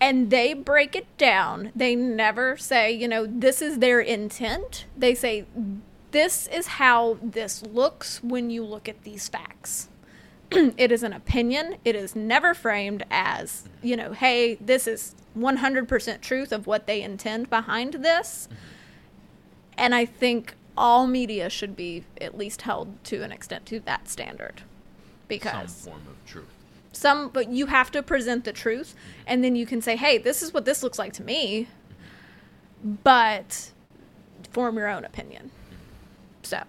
and 0.00 0.30
they 0.30 0.52
break 0.52 0.96
it 0.96 1.06
down. 1.16 1.70
They 1.76 1.94
never 1.94 2.56
say, 2.56 2.90
you 2.90 3.06
know, 3.06 3.24
this 3.24 3.62
is 3.62 3.78
their 3.78 4.00
intent. 4.00 4.86
They 4.96 5.14
say, 5.14 5.44
this 6.10 6.48
is 6.48 6.66
how 6.66 7.18
this 7.22 7.62
looks 7.62 8.20
when 8.20 8.50
you 8.50 8.64
look 8.64 8.88
at 8.88 9.04
these 9.04 9.28
facts. 9.28 9.88
it 10.50 10.90
is 10.90 11.04
an 11.04 11.12
opinion. 11.12 11.76
It 11.84 11.94
is 11.94 12.16
never 12.16 12.52
framed 12.52 13.04
as, 13.12 13.68
you 13.80 13.96
know, 13.96 14.12
hey, 14.12 14.56
this 14.56 14.88
is 14.88 15.14
100% 15.38 16.20
truth 16.20 16.50
of 16.50 16.66
what 16.66 16.88
they 16.88 17.00
intend 17.00 17.48
behind 17.48 17.94
this. 17.94 18.48
Mm-hmm. 18.50 18.64
And 19.78 19.94
I 19.94 20.04
think 20.04 20.54
all 20.78 21.06
media 21.06 21.50
should 21.50 21.74
be 21.76 22.04
at 22.20 22.36
least 22.38 22.62
held 22.62 23.02
to 23.04 23.22
an 23.22 23.32
extent 23.32 23.66
to 23.66 23.80
that 23.80 24.08
standard. 24.08 24.62
Because 25.26 25.72
Some 25.72 25.92
form 25.92 26.02
of 26.08 26.24
truth. 26.26 26.46
some 26.92 27.28
but 27.28 27.50
you 27.50 27.66
have 27.66 27.90
to 27.90 28.02
present 28.02 28.44
the 28.44 28.52
truth 28.52 28.94
and 29.26 29.44
then 29.44 29.54
you 29.54 29.66
can 29.66 29.82
say 29.82 29.94
hey 29.96 30.16
this 30.18 30.42
is 30.42 30.54
what 30.54 30.64
this 30.64 30.82
looks 30.82 30.98
like 30.98 31.12
to 31.12 31.22
me 31.22 31.68
but 33.04 33.70
form 34.50 34.76
your 34.78 34.88
own 34.88 35.04
opinion 35.04 35.50
so 36.42 36.62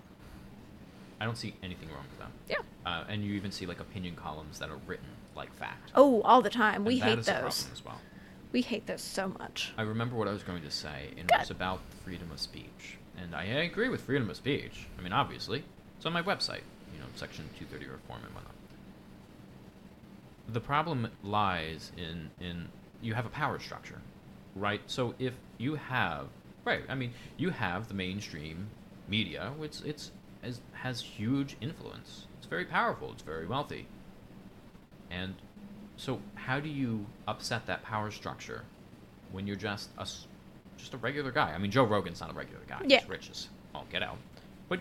I 1.21 1.25
don't 1.25 1.37
see 1.37 1.53
anything 1.63 1.89
wrong 1.89 2.03
with 2.09 2.19
that. 2.19 2.31
yeah 2.49 2.57
Uh, 2.85 3.03
and 3.07 3.23
you 3.23 3.33
even 3.33 3.51
see 3.51 3.65
like 3.65 3.79
opinion 3.79 4.15
columns 4.15 4.59
that 4.59 4.69
are 4.69 4.79
written 4.87 5.05
like 5.35 5.53
fact. 5.55 5.91
oh 5.95 6.21
all 6.23 6.41
the 6.41 6.49
time 6.49 6.83
we 6.83 6.93
And 6.95 7.01
that 7.01 7.07
hate 7.09 7.19
is 7.19 7.27
a 7.27 7.31
those 7.31 7.39
problem 7.63 7.71
as 7.73 7.85
well. 7.85 8.01
we 8.51 8.61
hate 8.61 8.87
those 8.87 9.01
so 9.01 9.29
much 9.39 9.73
I 9.77 9.83
remember 9.83 10.15
what 10.17 10.27
I 10.27 10.31
was 10.33 10.43
going 10.43 10.63
to 10.63 10.71
say, 10.71 11.11
and 11.17 11.27
Good. 11.29 11.35
it 11.35 11.39
was 11.39 11.51
about 11.51 11.79
freedom 12.03 12.29
of 12.31 12.39
speech. 12.39 12.97
And 13.21 13.35
I, 13.35 13.43
agree 13.43 13.89
with 13.89 14.01
freedom 14.01 14.29
of 14.29 14.37
speech. 14.37 14.87
I 14.97 15.01
mean, 15.01 15.11
obviously, 15.11 15.63
it's 15.97 16.05
on 16.05 16.13
my 16.13 16.21
website, 16.21 16.61
you 16.93 16.99
know, 16.99 17.05
Section 17.15 17.45
230 17.57 17.91
reform 17.91 18.21
and 18.23 18.33
whatnot. 18.33 18.53
The 20.47 20.61
problem 20.61 21.09
lies 21.23 21.91
in 21.97 22.31
in 22.39 22.69
you 23.01 23.13
have 23.13 23.25
a 23.25 23.29
power 23.29 23.59
structure, 23.59 24.01
right? 24.55 24.81
So 24.87 25.13
if 25.19 25.33
you 25.57 25.75
have 25.75 26.27
right, 26.65 26.83
I 26.87 26.95
mean, 26.95 27.13
you 27.37 27.49
have 27.49 27.87
the 27.87 27.93
mainstream 27.93 28.69
media, 29.07 29.51
which 29.57 29.81
it's 29.85 30.11
has, 30.41 30.61
has 30.73 31.01
huge 31.01 31.57
influence. 31.61 32.27
It's 32.37 32.47
very 32.47 32.65
powerful. 32.65 33.11
It's 33.11 33.23
very 33.23 33.45
wealthy. 33.45 33.87
And 35.11 35.35
so, 35.97 36.21
how 36.35 36.59
do 36.59 36.69
you 36.69 37.05
upset 37.27 37.65
that 37.65 37.83
power 37.83 38.11
structure 38.11 38.63
when 39.31 39.47
you're 39.47 39.55
just 39.55 39.89
a 39.97 40.07
just 40.79 40.93
a 40.93 40.97
regular 40.97 41.31
guy? 41.31 41.53
I 41.53 41.57
mean, 41.57 41.71
Joe 41.71 41.83
Rogan's 41.83 42.21
not 42.21 42.31
a 42.31 42.33
regular 42.33 42.63
guy. 42.67 42.81
Yeah. 42.85 42.99
He's 42.99 43.09
rich 43.09 43.29
as 43.29 43.47
all 43.75 43.85
get 43.91 44.03
out. 44.03 44.17
But 44.67 44.79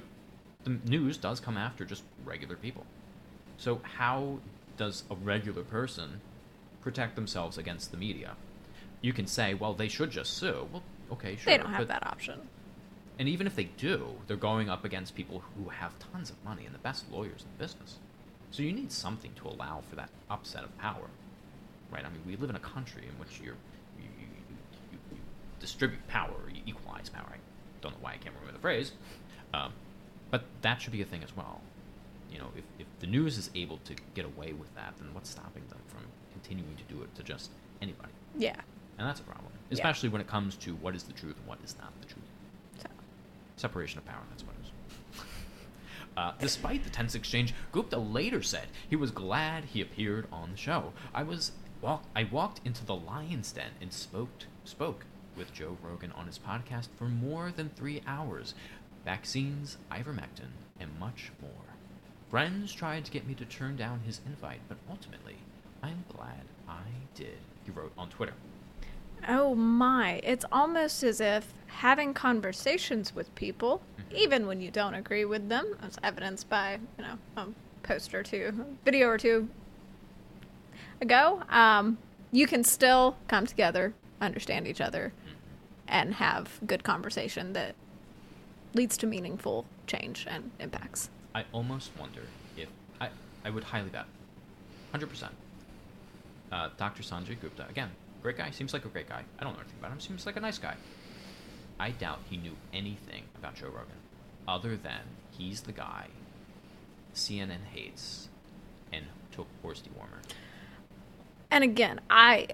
the 0.65 0.79
news 0.87 1.17
does 1.17 1.41
come 1.41 1.57
after 1.57 1.85
just 1.85 2.03
regular 2.25 2.57
people. 2.57 2.87
So, 3.59 3.81
how 3.83 4.39
does 4.77 5.05
a 5.11 5.15
regular 5.15 5.63
person 5.63 6.21
protect 6.81 7.17
themselves 7.17 7.59
against 7.59 7.91
the 7.91 7.97
media? 7.97 8.37
You 9.01 9.13
can 9.13 9.27
say, 9.27 9.55
well, 9.55 9.75
they 9.75 9.89
should 9.89 10.11
just 10.11 10.35
sue. 10.35 10.69
Well, 10.73 10.83
okay, 11.13 11.37
sure. 11.37 11.53
they 11.53 11.59
don't 11.59 11.71
have 11.71 11.89
but- 11.89 12.01
that 12.01 12.07
option 12.07 12.41
and 13.19 13.29
even 13.29 13.47
if 13.47 13.57
they 13.57 13.65
do, 13.65 14.15
they're 14.27 14.37
going 14.37 14.71
up 14.71 14.85
against 14.85 15.17
people 15.17 15.43
who 15.57 15.71
have 15.71 15.93
tons 16.13 16.31
of 16.31 16.43
money 16.45 16.65
and 16.65 16.75
the 16.75 16.79
best 16.79 17.11
lawyers 17.11 17.43
in 17.43 17.49
the 17.57 17.65
business. 17.65 17.97
So 18.53 18.63
you 18.63 18.73
need 18.73 18.93
something 18.93 19.33
to 19.37 19.49
allow 19.49 19.83
for 19.89 19.97
that 19.97 20.11
upset 20.31 20.63
of 20.63 20.77
power, 20.79 21.11
right? 21.91 22.05
I 22.05 22.09
mean, 22.09 22.23
we 22.27 22.37
live 22.37 22.49
in 22.49 22.57
a 22.57 22.61
country 22.61 23.03
in 23.03 23.19
which 23.19 23.41
you're, 23.43 23.57
you, 23.99 24.05
you, 24.21 24.27
you, 24.93 24.99
you 25.13 25.19
distribute 25.61 26.07
power, 26.09 26.31
or 26.45 26.51
you 26.51 26.63
equalize 26.67 27.09
power. 27.09 27.27
I 27.31 27.37
don't 27.81 27.93
know 27.93 27.99
why 28.01 28.13
I 28.13 28.17
can't 28.17 28.35
remember 28.35 28.53
the 28.53 28.59
phrase, 28.63 28.93
um, 29.55 29.73
but 30.31 30.45
that 30.63 30.81
should 30.83 30.93
be 30.93 31.03
a 31.03 31.07
thing 31.07 31.23
as 31.23 31.37
well. 31.37 31.61
You 32.33 32.39
know, 32.39 32.49
if, 32.57 32.65
if 32.79 32.87
the 33.01 33.07
news 33.07 33.39
is 33.39 33.51
able 33.55 33.79
to 33.85 33.95
get 34.15 34.25
away 34.25 34.53
with 34.53 34.75
that, 34.75 34.95
then 34.99 35.15
what's 35.15 35.31
stopping 35.31 35.63
them 35.71 35.79
from 35.87 36.03
continuing 36.33 36.77
to 36.77 36.83
do 36.95 37.03
it 37.03 37.15
to 37.17 37.23
just 37.23 37.51
anybody? 37.81 38.13
yeah 38.37 38.55
And 38.99 39.09
that's 39.09 39.21
a 39.21 39.23
problem, 39.25 39.51
Yeah. 39.71 39.75
especially 39.75 40.09
when 40.11 40.21
it 40.21 40.27
comes 40.27 40.57
to 40.57 40.75
what 40.77 40.95
is 40.95 41.05
the 41.05 41.13
truth 41.15 41.37
and 41.39 41.47
what 41.47 41.59
is 41.65 41.75
not 41.81 41.93
the 42.01 42.07
truth. 42.07 42.25
so 42.83 42.89
Separation 43.57 43.99
of 43.99 44.05
power, 44.05 44.23
that's 44.31 44.45
what 44.45 44.55
it 44.57 44.67
is. 44.67 45.23
Uh, 46.17 46.33
despite 46.41 46.83
the 46.83 46.91
tense 46.91 47.15
exchange, 47.15 47.55
Gupta 47.71 47.97
later 47.97 48.43
said 48.43 48.67
he 48.91 48.97
was 48.97 49.13
glad 49.13 49.65
he 49.67 49.81
appeared 49.81 50.27
on 50.33 50.51
the 50.51 50.57
show. 50.57 50.93
I 51.15 51.23
was 51.23 51.53
walk- 51.81 52.07
I 52.17 52.25
walked 52.25 52.61
into 52.65 52.85
the 52.85 52.97
lion's 52.97 53.53
den 53.53 53.71
and 53.81 53.93
spoke 53.93 54.31
spoke 54.65 55.05
with 55.39 55.55
Joe 55.55 55.77
Rogan 55.83 56.13
on 56.13 56.27
his 56.27 56.39
podcast 56.39 56.89
for 56.97 57.05
more 57.05 57.53
than 57.55 57.71
three 57.71 58.03
hours. 58.07 58.55
Vaccines, 59.05 59.79
ivermectin, 59.91 60.51
and 60.81 60.99
much 60.99 61.31
more. 61.41 61.51
Friends 62.31 62.73
tried 62.73 63.05
to 63.07 63.11
get 63.11 63.27
me 63.27 63.35
to 63.35 63.45
turn 63.45 63.77
down 63.77 64.01
his 64.01 64.21
invite, 64.27 64.61
but 64.69 64.77
ultimately, 64.91 65.37
I'm 65.83 66.05
glad 66.15 66.43
I 66.69 66.83
did. 67.15 67.39
He 67.65 67.71
wrote 67.71 67.93
on 67.97 68.09
Twitter. 68.11 68.35
oh 69.29 69.55
my 69.55 70.21
it's 70.23 70.45
almost 70.53 71.03
as 71.03 71.21
if 71.21 71.53
having 71.67 72.15
conversations 72.15 73.15
with 73.15 73.35
people 73.35 73.83
even 74.15 74.47
when 74.47 74.61
you 74.61 74.71
don't 74.71 74.95
agree 74.95 75.25
with 75.25 75.49
them 75.49 75.77
as 75.83 75.99
evidenced 76.05 76.49
by 76.49 76.79
you 76.97 77.05
know 77.05 77.19
a 77.37 77.45
post 77.83 78.15
or 78.15 78.23
two 78.23 78.65
video 78.85 79.09
or 79.09 79.19
two 79.19 79.49
ago 81.01 81.43
um, 81.51 81.99
you 82.31 82.47
can 82.47 82.63
still 82.63 83.17
come 83.27 83.45
together 83.45 83.93
understand 84.21 84.69
each 84.69 84.81
other 84.81 85.13
and 85.89 86.15
have 86.15 86.61
good 86.67 86.85
conversation 86.85 87.53
that 87.55 87.75
leads 88.75 88.97
to 88.99 89.07
meaningful 89.07 89.65
change 89.87 90.27
and 90.29 90.51
impacts. 90.61 91.11
I 91.35 91.45
almost 91.53 91.91
wonder 91.99 92.23
if 92.57 92.69
I, 93.01 93.09
I 93.45 93.51
would 93.51 93.65
highly 93.65 93.89
bet, 93.89 94.07
hundred 94.93 95.09
percent. 95.09 95.33
Uh, 96.51 96.71
Dr. 96.77 97.03
Sanjay 97.03 97.39
Gupta 97.41 97.67
again, 97.69 97.91
great 98.23 98.37
guy. 98.37 98.51
Seems 98.51 98.73
like 98.73 98.85
a 98.85 98.89
great 98.89 99.09
guy. 99.09 99.23
I 99.39 99.45
don't 99.45 99.53
know 99.53 99.61
anything 99.61 99.79
about 99.79 99.93
him. 99.93 100.01
Seems 100.01 100.27
like 100.27 100.37
a 100.37 100.41
nice 100.41 100.59
guy. 100.59 100.75
I 101.81 101.91
doubt 101.91 102.21
he 102.29 102.37
knew 102.37 102.57
anything 102.73 103.25
about 103.37 103.55
Joe 103.55 103.67
Rogan, 103.67 104.01
other 104.47 104.77
than 104.77 105.01
he's 105.31 105.63
the 105.63 105.73
guy 105.73 106.09
CNN 107.15 107.65
hates 107.73 108.29
and 108.93 109.05
took 109.33 109.47
horse 109.63 109.83
dewormer. 109.83 110.23
And 111.51 111.65
again, 111.65 112.01
I 112.11 112.47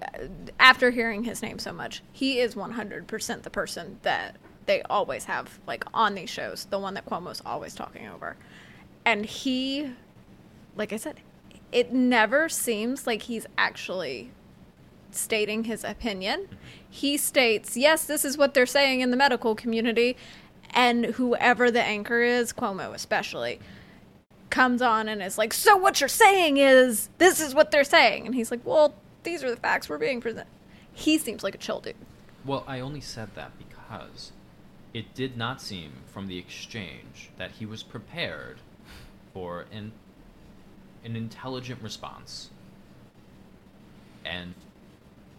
after 0.59 0.91
hearing 0.91 1.25
his 1.25 1.43
name 1.43 1.59
so 1.59 1.73
much, 1.73 2.03
he 2.13 2.39
is 2.39 2.55
100% 2.55 3.43
the 3.43 3.51
person 3.51 3.99
that 4.03 4.37
they 4.67 4.83
always 4.83 5.25
have 5.25 5.59
like 5.67 5.85
on 5.93 6.15
these 6.15 6.31
shows, 6.31 6.67
the 6.67 6.79
one 6.79 6.95
that 6.95 7.07
Cuomo's 7.07 7.43
always 7.45 7.75
talking 7.75 8.09
over. 8.09 8.37
And 9.05 9.27
he 9.27 9.91
like 10.77 10.93
I 10.93 10.97
said, 10.97 11.21
it 11.71 11.93
never 11.93 12.49
seems 12.49 13.07
like 13.07 13.23
he's 13.23 13.47
actually 13.59 14.31
stating 15.11 15.65
his 15.65 15.85
opinion. 15.85 16.49
He 16.89 17.17
states, 17.17 17.77
"Yes, 17.77 18.05
this 18.05 18.25
is 18.25 18.37
what 18.39 18.55
they're 18.55 18.67
saying 18.67 19.01
in 19.01 19.11
the 19.11 19.17
medical 19.17 19.55
community." 19.55 20.17
And 20.71 21.07
whoever 21.07 21.71
the 21.71 21.83
anchor 21.83 22.23
is, 22.23 22.53
Cuomo 22.53 22.95
especially, 22.95 23.61
comes 24.55 24.81
on 24.81 25.09
and 25.09 25.23
is 25.23 25.37
like, 25.37 25.53
"So 25.53 25.77
what 25.77 26.01
you're 26.01 26.09
saying 26.09 26.57
is 26.59 27.09
this 27.19 27.41
is 27.41 27.55
what 27.55 27.71
they're 27.71 27.85
saying," 27.85 28.25
and 28.27 28.35
he's 28.35 28.51
like, 28.51 28.61
"Well, 28.65 28.95
these 29.25 29.43
are 29.43 29.51
the 29.51 29.57
facts 29.57 29.89
we're 29.89 29.99
being 29.99 30.21
presented." 30.21 30.51
He 30.93 31.19
seems 31.19 31.43
like 31.43 31.55
a 31.55 31.59
chill 31.59 31.81
dude. 31.81 31.97
Well, 32.45 32.65
I 32.67 32.81
only 32.81 33.01
said 33.01 33.35
that 33.35 33.53
because 33.59 34.33
it 34.93 35.13
did 35.15 35.37
not 35.37 35.61
seem 35.61 35.93
from 36.07 36.29
the 36.29 36.39
exchange 36.39 37.31
that 37.37 37.53
he 37.53 37.67
was 37.67 37.83
prepared 37.83 38.59
for 39.33 39.67
an 39.73 39.93
an 41.05 41.17
intelligent 41.17 41.83
response 41.83 42.51
and 44.25 44.55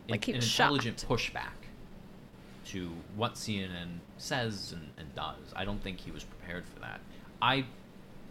Like 0.08 0.28
an 0.28 0.36
was 0.36 0.46
intelligent 0.46 1.06
pushback 1.08 1.66
to 2.68 2.92
what 3.16 3.36
CNN 3.36 4.00
says 4.18 4.74
and, 4.74 4.90
and 4.98 5.14
does. 5.16 5.54
I 5.56 5.66
don't 5.66 5.82
think 5.82 6.00
he 6.00 6.12
was 6.12 6.24
prepared 6.24 6.66
for 6.66 6.80
that. 6.82 7.00
I, 7.42 7.66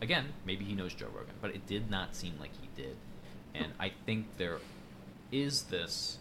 again, 0.00 0.26
maybe 0.44 0.64
he 0.64 0.74
knows 0.74 0.94
Joe 0.94 1.08
Rogan, 1.14 1.34
but 1.40 1.50
it 1.50 1.66
did 1.66 1.90
not 1.90 2.14
seem 2.14 2.34
like 2.38 2.50
he 2.60 2.68
did. 2.80 2.96
And 3.54 3.72
I 3.78 3.92
think 4.04 4.36
there 4.36 4.58
is 5.30 5.62
this 5.62 6.18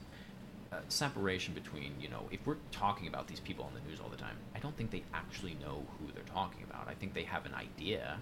uh, 0.72 0.78
separation 0.88 1.54
between, 1.54 1.94
you 2.00 2.10
know, 2.10 2.24
if 2.32 2.46
we're 2.46 2.58
talking 2.72 3.08
about 3.08 3.28
these 3.28 3.40
people 3.40 3.66
on 3.66 3.74
the 3.74 3.90
news 3.90 4.00
all 4.00 4.10
the 4.10 4.18
time, 4.18 4.38
I 4.56 4.60
don't 4.60 4.76
think 4.78 4.92
they 4.92 5.04
actually 5.14 5.56
know 5.56 5.84
who 6.00 6.12
they're 6.14 6.24
talking 6.24 6.64
about. 6.64 6.88
I 6.88 6.94
think 6.94 7.14
they 7.14 7.24
have 7.24 7.46
an 7.46 7.54
idea. 7.54 8.18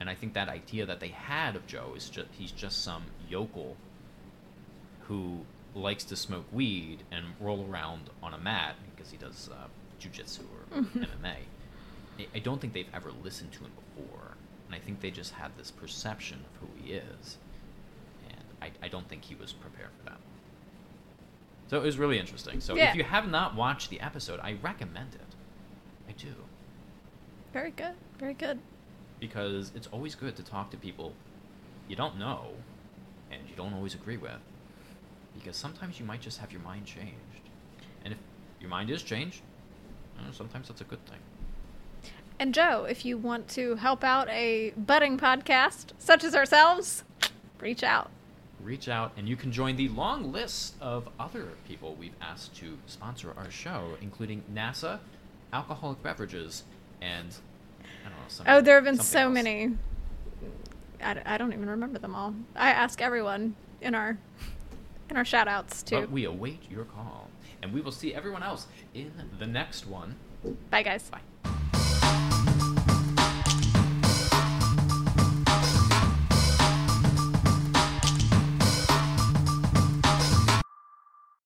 And 0.00 0.10
I 0.10 0.14
think 0.14 0.34
that 0.34 0.48
idea 0.48 0.86
that 0.86 1.00
they 1.00 1.08
had 1.08 1.56
of 1.56 1.66
Joe 1.66 1.94
is 1.96 2.08
just, 2.10 2.28
he's 2.32 2.52
just 2.52 2.82
some 2.84 3.04
yokel 3.28 3.76
who 5.08 5.40
likes 5.74 6.04
to 6.04 6.16
smoke 6.16 6.46
weed 6.52 7.02
and 7.10 7.24
roll 7.40 7.66
around 7.70 8.10
on 8.22 8.34
a 8.34 8.38
mat 8.38 8.76
because 8.94 9.10
he 9.10 9.16
does 9.16 9.50
uh, 9.52 9.66
jujitsu 10.00 10.40
or 10.40 10.80
MMA. 10.82 11.36
I, 12.18 12.26
I 12.34 12.38
don't 12.38 12.60
think 12.60 12.72
they've 12.72 12.88
ever 12.94 13.10
listened 13.22 13.52
to 13.52 13.60
him 13.60 13.70
before, 13.74 14.15
and 14.66 14.74
I 14.74 14.78
think 14.78 15.00
they 15.00 15.10
just 15.10 15.32
had 15.34 15.56
this 15.56 15.70
perception 15.70 16.38
of 16.44 16.60
who 16.60 16.68
he 16.82 16.94
is, 16.94 17.38
and 18.28 18.44
I, 18.62 18.70
I 18.84 18.88
don't 18.88 19.08
think 19.08 19.24
he 19.24 19.34
was 19.34 19.52
prepared 19.52 19.90
for 19.98 20.04
that. 20.10 20.18
So 21.68 21.76
it 21.78 21.82
was 21.82 21.98
really 21.98 22.18
interesting. 22.18 22.60
So 22.60 22.74
Yeah. 22.76 22.90
if 22.90 22.96
you 22.96 23.04
have 23.04 23.28
not 23.28 23.54
watched 23.56 23.90
the 23.90 24.00
episode, 24.00 24.38
I 24.40 24.56
recommend 24.62 25.14
it. 25.14 25.20
I 26.08 26.12
do 26.12 26.34
Very 27.52 27.70
good. 27.72 27.94
Very 28.18 28.34
good. 28.34 28.58
because 29.20 29.72
it's 29.74 29.86
always 29.88 30.14
good 30.14 30.36
to 30.36 30.42
talk 30.42 30.70
to 30.70 30.76
people 30.76 31.12
you 31.88 31.96
don't 31.96 32.18
know 32.18 32.50
and 33.30 33.40
you 33.48 33.56
don't 33.56 33.72
always 33.74 33.94
agree 33.94 34.16
with 34.18 34.40
because 35.34 35.56
sometimes 35.56 35.98
you 35.98 36.04
might 36.04 36.20
just 36.20 36.38
have 36.38 36.52
your 36.52 36.60
mind 36.60 36.84
changed 36.84 37.44
and 38.04 38.12
if 38.12 38.18
your 38.60 38.68
mind 38.68 38.90
is 38.90 39.02
changed 39.02 39.40
sometimes 40.32 40.68
that's 40.68 40.80
a 40.82 40.84
good 40.84 41.04
thing 41.06 41.18
And 42.38 42.52
Joe, 42.52 42.84
if 42.88 43.04
you 43.04 43.16
want 43.16 43.48
to 43.50 43.76
help 43.76 44.04
out 44.04 44.28
a 44.28 44.70
budding 44.76 45.18
podcast 45.18 45.92
such 45.98 46.22
as 46.22 46.34
ourselves, 46.34 47.02
reach 47.60 47.82
out. 47.82 48.10
reach 48.62 48.88
out 48.88 49.12
and 49.16 49.28
you 49.28 49.36
can 49.36 49.50
join 49.52 49.76
the 49.76 49.88
long 49.88 50.32
list 50.32 50.74
of 50.80 51.08
other 51.20 51.48
people 51.68 51.94
we've 51.94 52.14
asked 52.20 52.54
to 52.56 52.76
sponsor 52.86 53.32
our 53.36 53.50
show 53.50 53.96
including 54.02 54.42
nasa 54.52 54.98
alcoholic 55.52 56.02
beverages 56.02 56.64
and 57.00 57.36
i 57.82 58.08
don't 58.08 58.18
know 58.18 58.24
some, 58.28 58.46
Oh, 58.48 58.60
there 58.60 58.74
have 58.74 58.84
been 58.84 58.98
so 58.98 59.20
else. 59.20 59.34
many. 59.34 59.76
I 61.02 61.36
don't 61.38 61.52
even 61.52 61.68
remember 61.68 61.98
them 61.98 62.14
all. 62.14 62.34
I 62.56 62.70
ask 62.70 63.00
everyone 63.00 63.54
in 63.80 63.94
our 63.94 64.18
in 65.10 65.16
our 65.16 65.24
shout 65.24 65.46
outs 65.48 65.82
too. 65.82 66.00
but 66.00 66.10
we 66.10 66.24
await 66.24 66.60
your 66.70 66.84
call 66.84 67.28
and 67.62 67.72
we 67.72 67.80
will 67.80 67.92
see 67.92 68.14
everyone 68.14 68.42
else 68.42 68.66
in 68.94 69.12
the 69.38 69.46
next 69.46 69.86
one 69.86 70.16
Bye 70.70 70.82
guys. 70.82 71.10
Bye 72.06 72.45